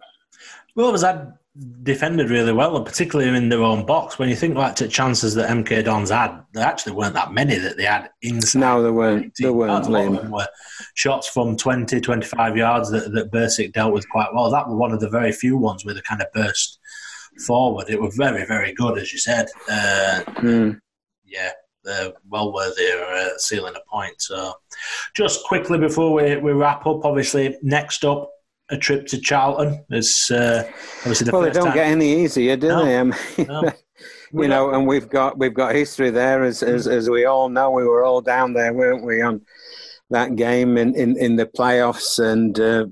Well, 0.75 0.91
was 0.91 1.01
that 1.01 1.40
defended 1.83 2.29
really 2.29 2.53
well, 2.53 2.77
and 2.77 2.85
particularly 2.85 3.35
in 3.35 3.49
their 3.49 3.63
own 3.63 3.85
box. 3.85 4.17
When 4.17 4.29
you 4.29 4.35
think 4.35 4.55
like 4.55 4.75
to 4.77 4.87
chances 4.87 5.35
that 5.35 5.49
MK 5.49 5.83
Dons 5.83 6.09
had, 6.09 6.41
there 6.53 6.65
actually 6.65 6.93
weren't 6.93 7.13
that 7.15 7.33
many 7.33 7.57
that 7.57 7.77
they 7.77 7.83
had 7.83 8.09
inside. 8.21 8.59
No, 8.59 8.81
there 8.81 8.93
weren't. 8.93 9.33
There 9.37 9.51
weren't. 9.51 10.29
Were 10.29 10.47
shots 10.93 11.27
from 11.27 11.57
20, 11.57 11.99
25 11.99 12.57
yards 12.57 12.89
that, 12.91 13.11
that 13.11 13.31
Bursik 13.31 13.73
dealt 13.73 13.93
with 13.93 14.07
quite 14.09 14.33
well. 14.33 14.49
That 14.49 14.67
was 14.67 14.77
one 14.77 14.93
of 14.93 15.01
the 15.01 15.09
very 15.09 15.31
few 15.31 15.57
ones 15.57 15.83
where 15.83 15.93
they 15.93 16.01
kind 16.01 16.21
of 16.21 16.31
burst 16.33 16.79
forward. 17.45 17.89
It 17.89 18.01
was 18.01 18.15
very, 18.15 18.45
very 18.45 18.73
good, 18.73 18.97
as 18.97 19.11
you 19.11 19.19
said. 19.19 19.47
Uh, 19.69 20.21
mm. 20.37 20.79
Yeah, 21.25 21.51
they're 21.83 22.13
well 22.29 22.53
worthy 22.53 22.89
of 22.91 22.99
uh, 22.99 23.37
sealing 23.37 23.75
a 23.75 23.89
point. 23.89 24.21
So, 24.21 24.53
just 25.15 25.43
quickly 25.45 25.77
before 25.77 26.13
we, 26.13 26.37
we 26.37 26.53
wrap 26.53 26.85
up, 26.85 27.03
obviously, 27.03 27.57
next 27.61 28.05
up, 28.05 28.29
a 28.71 28.77
trip 28.77 29.05
to 29.07 29.19
Charlton. 29.19 29.83
It's 29.89 30.31
uh, 30.31 30.69
obviously 30.99 31.25
the 31.25 31.31
well, 31.31 31.41
they 31.41 31.51
don't 31.51 31.65
time. 31.65 31.75
get 31.75 31.87
any 31.87 32.23
easier, 32.23 32.55
do 32.55 32.69
no. 32.69 32.85
they? 32.85 32.97
I 32.97 33.03
mean, 33.03 33.15
no. 33.39 33.71
you 34.33 34.47
know, 34.47 34.73
and 34.73 34.87
we've 34.87 35.09
got 35.09 35.37
we've 35.37 35.53
got 35.53 35.75
history 35.75 36.09
there, 36.09 36.43
as, 36.43 36.63
as 36.63 36.87
as 36.87 37.09
we 37.09 37.25
all 37.25 37.49
know. 37.49 37.69
We 37.71 37.85
were 37.85 38.03
all 38.03 38.21
down 38.21 38.53
there, 38.53 38.73
weren't 38.73 39.05
we, 39.05 39.21
on 39.21 39.41
that 40.09 40.35
game 40.35 40.77
in 40.77 40.95
in, 40.95 41.17
in 41.17 41.35
the 41.35 41.45
playoffs, 41.45 42.17
and 42.17 42.59
uh, 42.59 42.85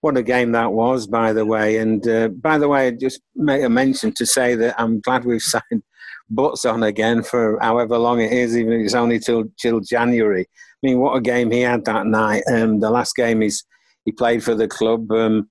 what 0.00 0.16
a 0.16 0.22
game 0.22 0.52
that 0.52 0.72
was, 0.72 1.06
by 1.06 1.32
the 1.32 1.44
way. 1.44 1.78
And 1.78 2.06
uh, 2.06 2.28
by 2.28 2.58
the 2.58 2.68
way, 2.68 2.88
I 2.88 2.90
just 2.92 3.20
make 3.34 3.62
a 3.62 3.68
mention 3.68 4.12
to 4.14 4.26
say 4.26 4.54
that 4.54 4.74
I'm 4.78 5.00
glad 5.00 5.24
we've 5.24 5.42
signed 5.54 5.82
Butts 6.30 6.64
on 6.64 6.82
again 6.82 7.22
for 7.22 7.58
however 7.60 7.98
long 7.98 8.20
it 8.20 8.32
is, 8.32 8.56
even 8.56 8.72
if 8.74 8.84
it's 8.84 8.94
only 8.94 9.18
till 9.18 9.44
till 9.58 9.80
January. 9.80 10.42
I 10.42 10.86
mean, 10.86 11.00
what 11.00 11.16
a 11.16 11.20
game 11.20 11.50
he 11.50 11.60
had 11.60 11.84
that 11.86 12.06
night. 12.06 12.42
Um, 12.52 12.78
the 12.78 12.90
last 12.90 13.16
game 13.16 13.40
he's 13.40 13.64
he 14.04 14.12
played 14.12 14.42
for 14.42 14.54
the 14.54 14.68
club. 14.68 15.10
Um, 15.10 15.48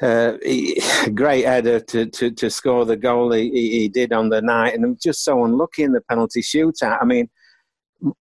uh, 0.00 0.34
he, 0.42 0.80
great 1.14 1.44
header 1.44 1.80
to, 1.80 2.06
to, 2.06 2.30
to 2.30 2.50
score 2.50 2.84
the 2.84 2.96
goal 2.96 3.32
he, 3.32 3.50
he, 3.50 3.88
did 3.88 4.12
on 4.12 4.28
the 4.28 4.40
night, 4.40 4.74
and 4.74 5.00
just 5.00 5.24
so 5.24 5.44
unlucky 5.44 5.82
in 5.82 5.92
the 5.92 6.00
penalty 6.00 6.40
shootout. 6.40 6.98
I 7.00 7.04
mean, 7.04 7.28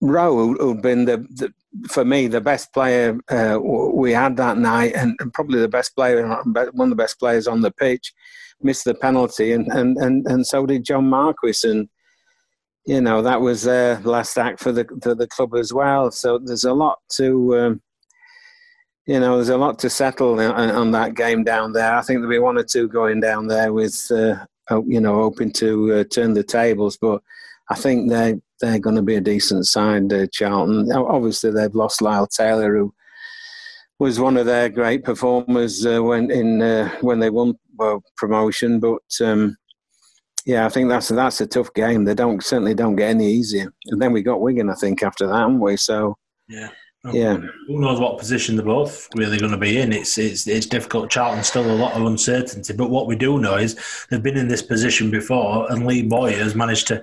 Rowe, 0.02 0.54
who'd 0.56 0.82
been 0.82 1.06
the, 1.06 1.26
the 1.30 1.54
for 1.88 2.04
me 2.04 2.28
the 2.28 2.42
best 2.42 2.74
player 2.74 3.18
uh, 3.30 3.58
we 3.62 4.12
had 4.12 4.36
that 4.38 4.58
night, 4.58 4.94
and, 4.96 5.18
probably 5.34 5.60
the 5.60 5.70
best 5.70 5.96
player, 5.96 6.28
one 6.46 6.88
of 6.88 6.90
the 6.90 6.96
best 6.96 7.20
players 7.20 7.48
on 7.48 7.62
the 7.62 7.72
pitch, 7.72 8.14
missed 8.62 8.86
the 8.86 8.96
penalty, 8.96 9.54
and 9.54 9.68
and 9.68 9.98
and, 9.98 10.28
and 10.28 10.46
so 10.46 10.66
did 10.66 10.84
John 10.84 11.10
Marquis, 11.10 11.62
and 11.64 11.88
you 12.86 13.00
know 13.00 13.22
that 13.22 13.40
was 13.40 13.64
their 13.64 14.00
last 14.02 14.38
act 14.38 14.60
for 14.60 14.72
the 14.72 14.86
for 15.02 15.16
the 15.16 15.28
club 15.28 15.56
as 15.56 15.72
well. 15.74 16.12
So 16.12 16.40
there's 16.40 16.66
a 16.66 16.74
lot 16.74 17.00
to. 17.14 17.58
Um, 17.58 17.82
you 19.10 19.20
know, 19.20 19.38
there's 19.38 19.50
a 19.50 19.58
lot 19.58 19.80
to 19.80 19.90
settle 19.90 20.40
on 20.40 20.92
that 20.92 21.16
game 21.16 21.44
down 21.44 21.74
there. 21.74 21.96
I 21.96 22.02
think 22.04 22.20
there'll 22.20 22.30
be 22.30 22.38
one 22.38 22.60
or 22.60 22.64
two 22.64 22.88
going 22.88 23.20
down 23.20 23.48
there 23.48 23.74
with, 23.74 24.06
uh, 24.12 24.46
you 24.86 25.02
know, 25.02 25.16
hoping 25.16 25.52
to 25.54 25.94
uh, 25.96 26.04
turn 26.04 26.36
the 26.36 26.44
tables. 26.44 26.96
But 26.96 27.24
I 27.72 27.76
think 27.76 28.12
they 28.12 28.36
they're 28.62 28.78
going 28.78 28.98
to 28.98 29.02
be 29.02 29.16
a 29.16 29.22
decent 29.22 29.66
side, 29.66 30.14
uh, 30.14 30.28
Charlton. 30.32 30.92
Obviously, 30.92 31.50
they've 31.50 31.74
lost 31.74 32.04
Lyle 32.04 32.28
Taylor, 32.28 32.78
who 32.78 32.94
was 33.98 34.20
one 34.20 34.38
of 34.38 34.46
their 34.46 34.70
great 34.70 35.04
performers 35.04 35.84
uh, 35.88 36.04
when 36.04 36.30
in 36.30 36.62
uh, 36.62 36.96
when 37.02 37.20
they 37.20 37.32
won 37.32 37.56
well, 37.80 38.04
promotion. 38.16 38.80
But 38.80 39.02
um, 39.24 39.58
Yeah, 40.46 40.68
I 40.68 40.70
think 40.70 40.88
that's 40.88 41.08
that's 41.08 41.42
a 41.42 41.48
tough 41.48 41.74
game. 41.74 42.06
They 42.06 42.14
don't 42.14 42.44
certainly 42.44 42.76
don't 42.76 42.96
get 42.96 43.10
any 43.10 43.32
easier. 43.32 43.74
And 43.88 44.00
then 44.00 44.14
we 44.14 44.22
got 44.22 44.42
Wigan, 44.42 44.70
I 44.70 44.76
think, 44.76 45.02
after 45.02 45.26
that, 45.26 45.36
haven't 45.36 45.62
we? 45.62 45.78
So 45.78 46.16
yeah. 46.48 46.70
Yeah. 47.06 47.38
Who 47.68 47.80
knows 47.80 48.00
what 48.00 48.18
position 48.18 48.58
they're 48.58 48.66
both 48.66 49.08
really 49.16 49.38
going 49.38 49.54
to 49.54 49.58
be 49.58 49.80
in? 49.80 49.94
It's 49.94 50.18
it's 50.18 50.48
it's 50.48 50.66
difficult. 50.66 51.10
Charlton 51.10 51.44
still 51.44 51.70
a 51.70 51.72
lot 51.72 51.94
of 51.94 52.06
uncertainty, 52.06 52.74
but 52.74 52.90
what 52.90 53.08
we 53.08 53.16
do 53.16 53.40
know 53.40 53.56
is 53.56 53.80
they've 54.10 54.22
been 54.22 54.38
in 54.38 54.50
this 54.50 54.62
position 54.62 55.10
before, 55.10 55.72
and 55.72 55.86
Lee 55.86 56.04
Bowyer 56.04 56.38
has 56.38 56.56
managed 56.56 56.88
to 56.88 57.02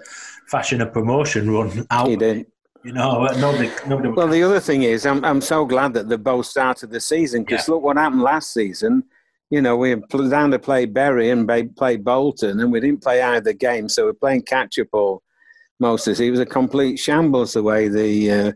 fashion 0.48 0.82
a 0.82 0.86
promotion 0.86 1.50
run 1.50 1.86
out. 1.90 2.08
He 2.08 2.16
did. 2.16 2.46
You 2.84 2.92
know, 2.92 3.24
nobody. 3.38 3.70
nobody 3.88 4.10
well, 4.10 4.28
the 4.28 4.42
other 4.42 4.60
thing 4.60 4.82
is, 4.82 5.06
I'm 5.06 5.24
I'm 5.24 5.40
so 5.40 5.64
glad 5.64 5.94
that 5.94 6.10
they 6.10 6.16
both 6.16 6.44
started 6.46 6.90
the 6.90 7.00
season 7.00 7.42
because 7.42 7.66
yeah. 7.66 7.74
look 7.74 7.82
what 7.82 7.96
happened 7.96 8.22
last 8.22 8.52
season. 8.52 9.02
You 9.48 9.62
know, 9.62 9.76
we 9.76 9.94
were 9.94 10.28
down 10.28 10.50
to 10.50 10.58
play 10.58 10.84
Bury 10.84 11.30
and 11.30 11.48
play 11.76 11.96
Bolton, 11.96 12.60
and 12.60 12.70
we 12.70 12.80
didn't 12.80 13.02
play 13.02 13.22
either 13.22 13.54
game, 13.54 13.88
so 13.88 14.04
we're 14.04 14.12
playing 14.12 14.42
catch 14.42 14.78
up 14.78 14.88
all 14.92 15.22
most 15.80 16.06
of 16.06 16.20
it. 16.20 16.26
It 16.26 16.30
was 16.30 16.40
a 16.40 16.46
complete 16.46 16.98
shambles 16.98 17.54
the 17.54 17.62
way 17.62 17.88
the. 17.88 18.30
Uh, 18.30 18.52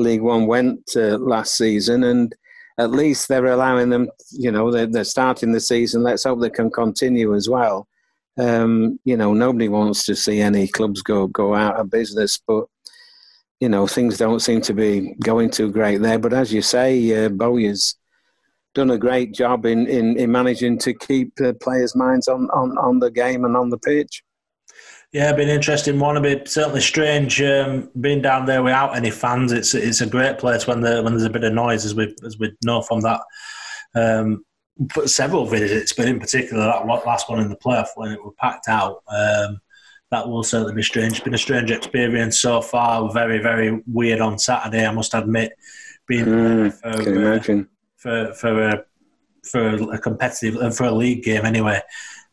League 0.00 0.22
One 0.22 0.46
went 0.46 0.80
uh, 0.96 1.18
last 1.18 1.56
season, 1.56 2.04
and 2.04 2.34
at 2.78 2.90
least 2.90 3.28
they're 3.28 3.46
allowing 3.46 3.90
them. 3.90 4.08
You 4.32 4.50
know, 4.50 4.70
they're, 4.70 4.86
they're 4.86 5.04
starting 5.04 5.52
the 5.52 5.60
season. 5.60 6.02
Let's 6.02 6.24
hope 6.24 6.40
they 6.40 6.50
can 6.50 6.70
continue 6.70 7.34
as 7.34 7.48
well. 7.48 7.86
Um, 8.38 8.98
you 9.04 9.16
know, 9.16 9.34
nobody 9.34 9.68
wants 9.68 10.04
to 10.06 10.16
see 10.16 10.40
any 10.40 10.68
clubs 10.68 11.02
go 11.02 11.26
go 11.26 11.54
out 11.54 11.76
of 11.76 11.90
business, 11.90 12.40
but 12.46 12.64
you 13.60 13.68
know 13.68 13.86
things 13.86 14.16
don't 14.16 14.40
seem 14.40 14.60
to 14.62 14.72
be 14.72 15.14
going 15.22 15.50
too 15.50 15.70
great 15.70 15.98
there. 15.98 16.18
But 16.18 16.32
as 16.32 16.52
you 16.52 16.62
say, 16.62 17.24
uh, 17.24 17.28
Bowyer's 17.28 17.96
done 18.74 18.90
a 18.90 18.98
great 18.98 19.34
job 19.34 19.66
in, 19.66 19.86
in, 19.86 20.16
in 20.16 20.30
managing 20.30 20.78
to 20.78 20.94
keep 20.94 21.32
uh, 21.40 21.52
players' 21.60 21.96
minds 21.96 22.28
on, 22.28 22.48
on, 22.50 22.78
on 22.78 23.00
the 23.00 23.10
game 23.10 23.44
and 23.44 23.56
on 23.56 23.70
the 23.70 23.78
pitch. 23.78 24.22
Yeah, 25.12 25.32
been 25.32 25.48
interesting 25.48 25.98
one. 25.98 26.16
A 26.16 26.20
bit 26.20 26.48
certainly 26.48 26.80
strange 26.80 27.42
um, 27.42 27.90
being 28.00 28.22
down 28.22 28.46
there 28.46 28.62
without 28.62 28.96
any 28.96 29.10
fans. 29.10 29.50
It's 29.50 29.74
it's 29.74 30.00
a 30.00 30.06
great 30.06 30.38
place 30.38 30.68
when 30.68 30.80
the 30.80 31.02
when 31.02 31.14
there's 31.14 31.24
a 31.24 31.30
bit 31.30 31.42
of 31.42 31.52
noise, 31.52 31.84
as 31.84 31.96
we 31.96 32.14
as 32.24 32.38
we 32.38 32.52
know 32.64 32.80
from 32.82 33.00
that. 33.00 33.20
Um, 33.94 34.44
several 35.06 35.46
visits, 35.46 35.92
but 35.92 36.06
in 36.06 36.20
particular 36.20 36.64
that 36.64 36.86
last 36.86 37.28
one 37.28 37.40
in 37.40 37.48
the 37.48 37.56
playoff 37.56 37.88
when 37.96 38.12
it 38.12 38.22
was 38.22 38.34
packed 38.38 38.68
out. 38.68 39.02
Um, 39.08 39.60
that 40.12 40.28
will 40.28 40.42
certainly 40.42 40.74
be 40.74 40.82
strange. 40.82 41.12
It's 41.12 41.20
been 41.20 41.34
a 41.34 41.38
strange 41.38 41.70
experience 41.70 42.40
so 42.40 42.60
far. 42.60 43.12
Very 43.12 43.38
very 43.38 43.82
weird 43.88 44.20
on 44.20 44.38
Saturday. 44.38 44.86
I 44.86 44.92
must 44.92 45.14
admit, 45.14 45.52
being 46.06 46.26
mm, 46.26 46.72
for, 46.72 47.02
can 47.02 47.16
uh, 47.16 47.20
imagine. 47.20 47.68
for 47.96 48.32
for 48.34 48.68
a 48.68 48.84
for 49.42 49.92
a 49.92 49.98
competitive 49.98 50.76
for 50.76 50.84
a 50.84 50.92
league 50.92 51.24
game 51.24 51.44
anyway 51.44 51.80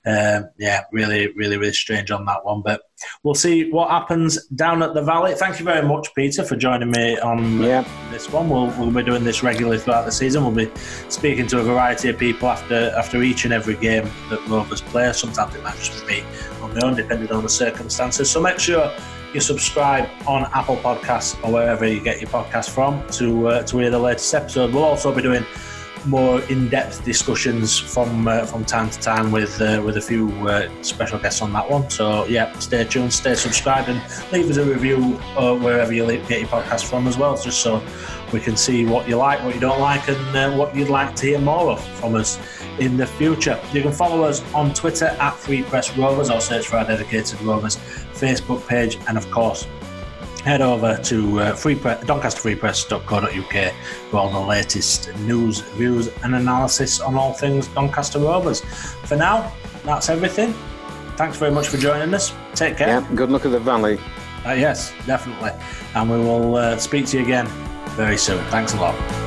um, 0.08 0.50
yeah, 0.58 0.84
really, 0.94 1.34
really, 1.34 1.58
really 1.58 1.74
strange 1.74 2.12
on 2.12 2.24
that 2.26 2.46
one. 2.46 2.62
But 2.62 2.82
we'll 3.24 3.36
see 3.36 3.70
what 3.70 3.90
happens 3.90 4.48
down 4.48 4.82
at 4.82 4.94
the 4.94 5.02
Valley. 5.02 5.36
Thank 5.36 5.60
you 5.60 5.66
very 5.66 5.86
much, 5.86 6.08
Peter, 6.16 6.46
for 6.46 6.56
joining 6.56 6.92
me 6.92 7.20
on 7.20 7.62
yeah. 7.62 7.86
this 8.10 8.32
one. 8.32 8.50
We'll, 8.50 8.68
we'll 8.78 8.92
be 8.92 9.04
doing 9.04 9.26
this 9.26 9.44
regularly 9.44 9.80
throughout 9.80 10.06
the 10.06 10.12
season. 10.12 10.44
We'll 10.44 10.66
be 10.66 10.72
speaking 11.10 11.46
to 11.48 11.60
a 11.60 11.64
variety 11.64 12.08
of 12.08 12.18
people 12.18 12.48
after 12.48 12.94
after 12.98 13.22
each 13.22 13.44
and 13.44 13.54
every 13.54 13.76
game 13.76 14.10
that 14.30 14.40
Rovers 14.48 14.82
play. 14.82 15.12
Sometimes 15.12 15.54
it 15.56 15.64
might 15.64 15.76
just 15.78 16.08
be 16.08 16.24
on 16.62 16.74
my 16.74 16.80
own, 16.88 16.96
depending 16.96 17.32
on 17.32 17.44
the 17.44 17.50
circumstances. 17.50 18.32
So 18.32 18.40
make 18.40 18.60
sure 18.60 18.90
you 19.34 19.42
subscribe 19.42 20.08
on 20.26 20.50
Apple 20.54 20.78
Podcasts 20.78 21.38
or 21.44 21.52
wherever 21.52 21.86
you 21.86 22.00
get 22.00 22.22
your 22.22 22.30
podcast 22.30 22.70
from 22.70 23.06
to 23.12 23.48
uh, 23.50 23.64
to 23.64 23.78
hear 23.80 23.90
the 23.90 24.00
latest 24.00 24.34
episode. 24.34 24.74
We'll 24.74 24.86
also 24.86 25.14
be 25.14 25.22
doing 25.22 25.46
more 26.08 26.42
in-depth 26.44 27.04
discussions 27.04 27.78
from 27.78 28.28
uh, 28.28 28.46
from 28.46 28.66
time 28.66 28.90
to 28.90 29.00
time 29.00 29.32
with 29.32 29.62
uh, 29.62 29.82
with 29.86 29.98
a 29.98 30.02
few 30.02 30.30
uh, 30.48 30.70
special 30.82 31.20
guests 31.20 31.42
on 31.42 31.54
that 31.54 31.70
one. 31.70 31.90
So 31.90 32.26
yeah, 32.26 32.58
stay 32.60 32.84
tuned, 32.84 33.14
stay 33.14 33.36
subscribed, 33.36 33.90
and 33.90 34.02
leave 34.32 34.50
us 34.50 34.58
a 34.58 34.66
review 34.66 35.20
uh, 35.38 35.56
wherever 35.56 35.94
you 35.94 36.06
get 36.06 36.40
your 36.42 36.50
podcast 36.50 36.86
from 36.86 37.08
as 37.08 37.18
well, 37.18 37.38
just 37.38 37.62
so 37.62 37.84
we 38.34 38.40
can 38.40 38.58
see 38.58 38.86
what 38.86 39.08
you 39.08 39.16
like, 39.16 39.44
what 39.44 39.54
you 39.54 39.62
don't 39.62 39.80
like, 39.80 40.08
and 40.08 40.36
uh, 40.36 40.52
what 40.56 40.76
you'd 40.76 40.90
like 40.90 41.16
to 41.18 41.26
hear 41.28 41.40
more 41.40 41.72
of 41.72 41.84
from 42.00 42.16
us 42.16 42.40
in 42.80 42.98
the 42.98 43.08
future. 43.08 43.60
You 43.74 43.82
can 43.82 43.92
follow 43.92 44.24
us 44.24 44.44
on 44.54 44.74
Twitter 44.74 45.06
at 45.06 45.36
Free 45.36 45.64
Press 45.64 45.96
Rovers 45.98 46.30
or 46.30 46.42
search 46.42 46.68
for 46.68 46.78
our 46.78 46.86
dedicated 46.86 47.42
Rovers 47.42 47.78
Facebook 48.14 48.66
page, 48.68 48.98
and 49.08 49.18
of 49.18 49.30
course 49.32 49.68
head 50.48 50.62
over 50.62 50.98
to 51.04 51.42
uh, 51.42 51.54
free 51.54 51.76
pre- 51.76 51.92
doncasterfreepress.co.uk 51.92 53.74
for 54.10 54.18
all 54.18 54.30
the 54.30 54.40
latest 54.40 55.14
news, 55.20 55.60
views, 55.76 56.08
and 56.24 56.36
analysis 56.36 57.02
on 57.02 57.16
all 57.16 57.34
things 57.34 57.68
Doncaster 57.68 58.20
Rovers. 58.20 58.62
For 59.06 59.18
now, 59.18 59.52
that's 59.84 60.10
everything. 60.10 60.54
Thanks 61.18 61.38
very 61.38 61.52
much 61.52 61.68
for 61.68 61.78
joining 61.78 62.14
us. 62.14 62.34
Take 62.54 62.78
care. 62.78 62.88
Yeah, 62.88 63.08
good 63.14 63.30
luck 63.30 63.46
at 63.46 63.52
the 63.52 63.60
Valley. 63.60 64.00
Uh, 64.46 64.54
yes, 64.54 64.94
definitely. 65.06 65.52
And 65.96 66.10
we 66.10 66.18
will 66.18 66.56
uh, 66.56 66.78
speak 66.78 67.08
to 67.08 67.18
you 67.18 67.24
again 67.24 67.48
very 67.98 68.18
soon. 68.18 68.44
Thanks 68.46 68.74
a 68.74 68.78
lot. 68.78 69.27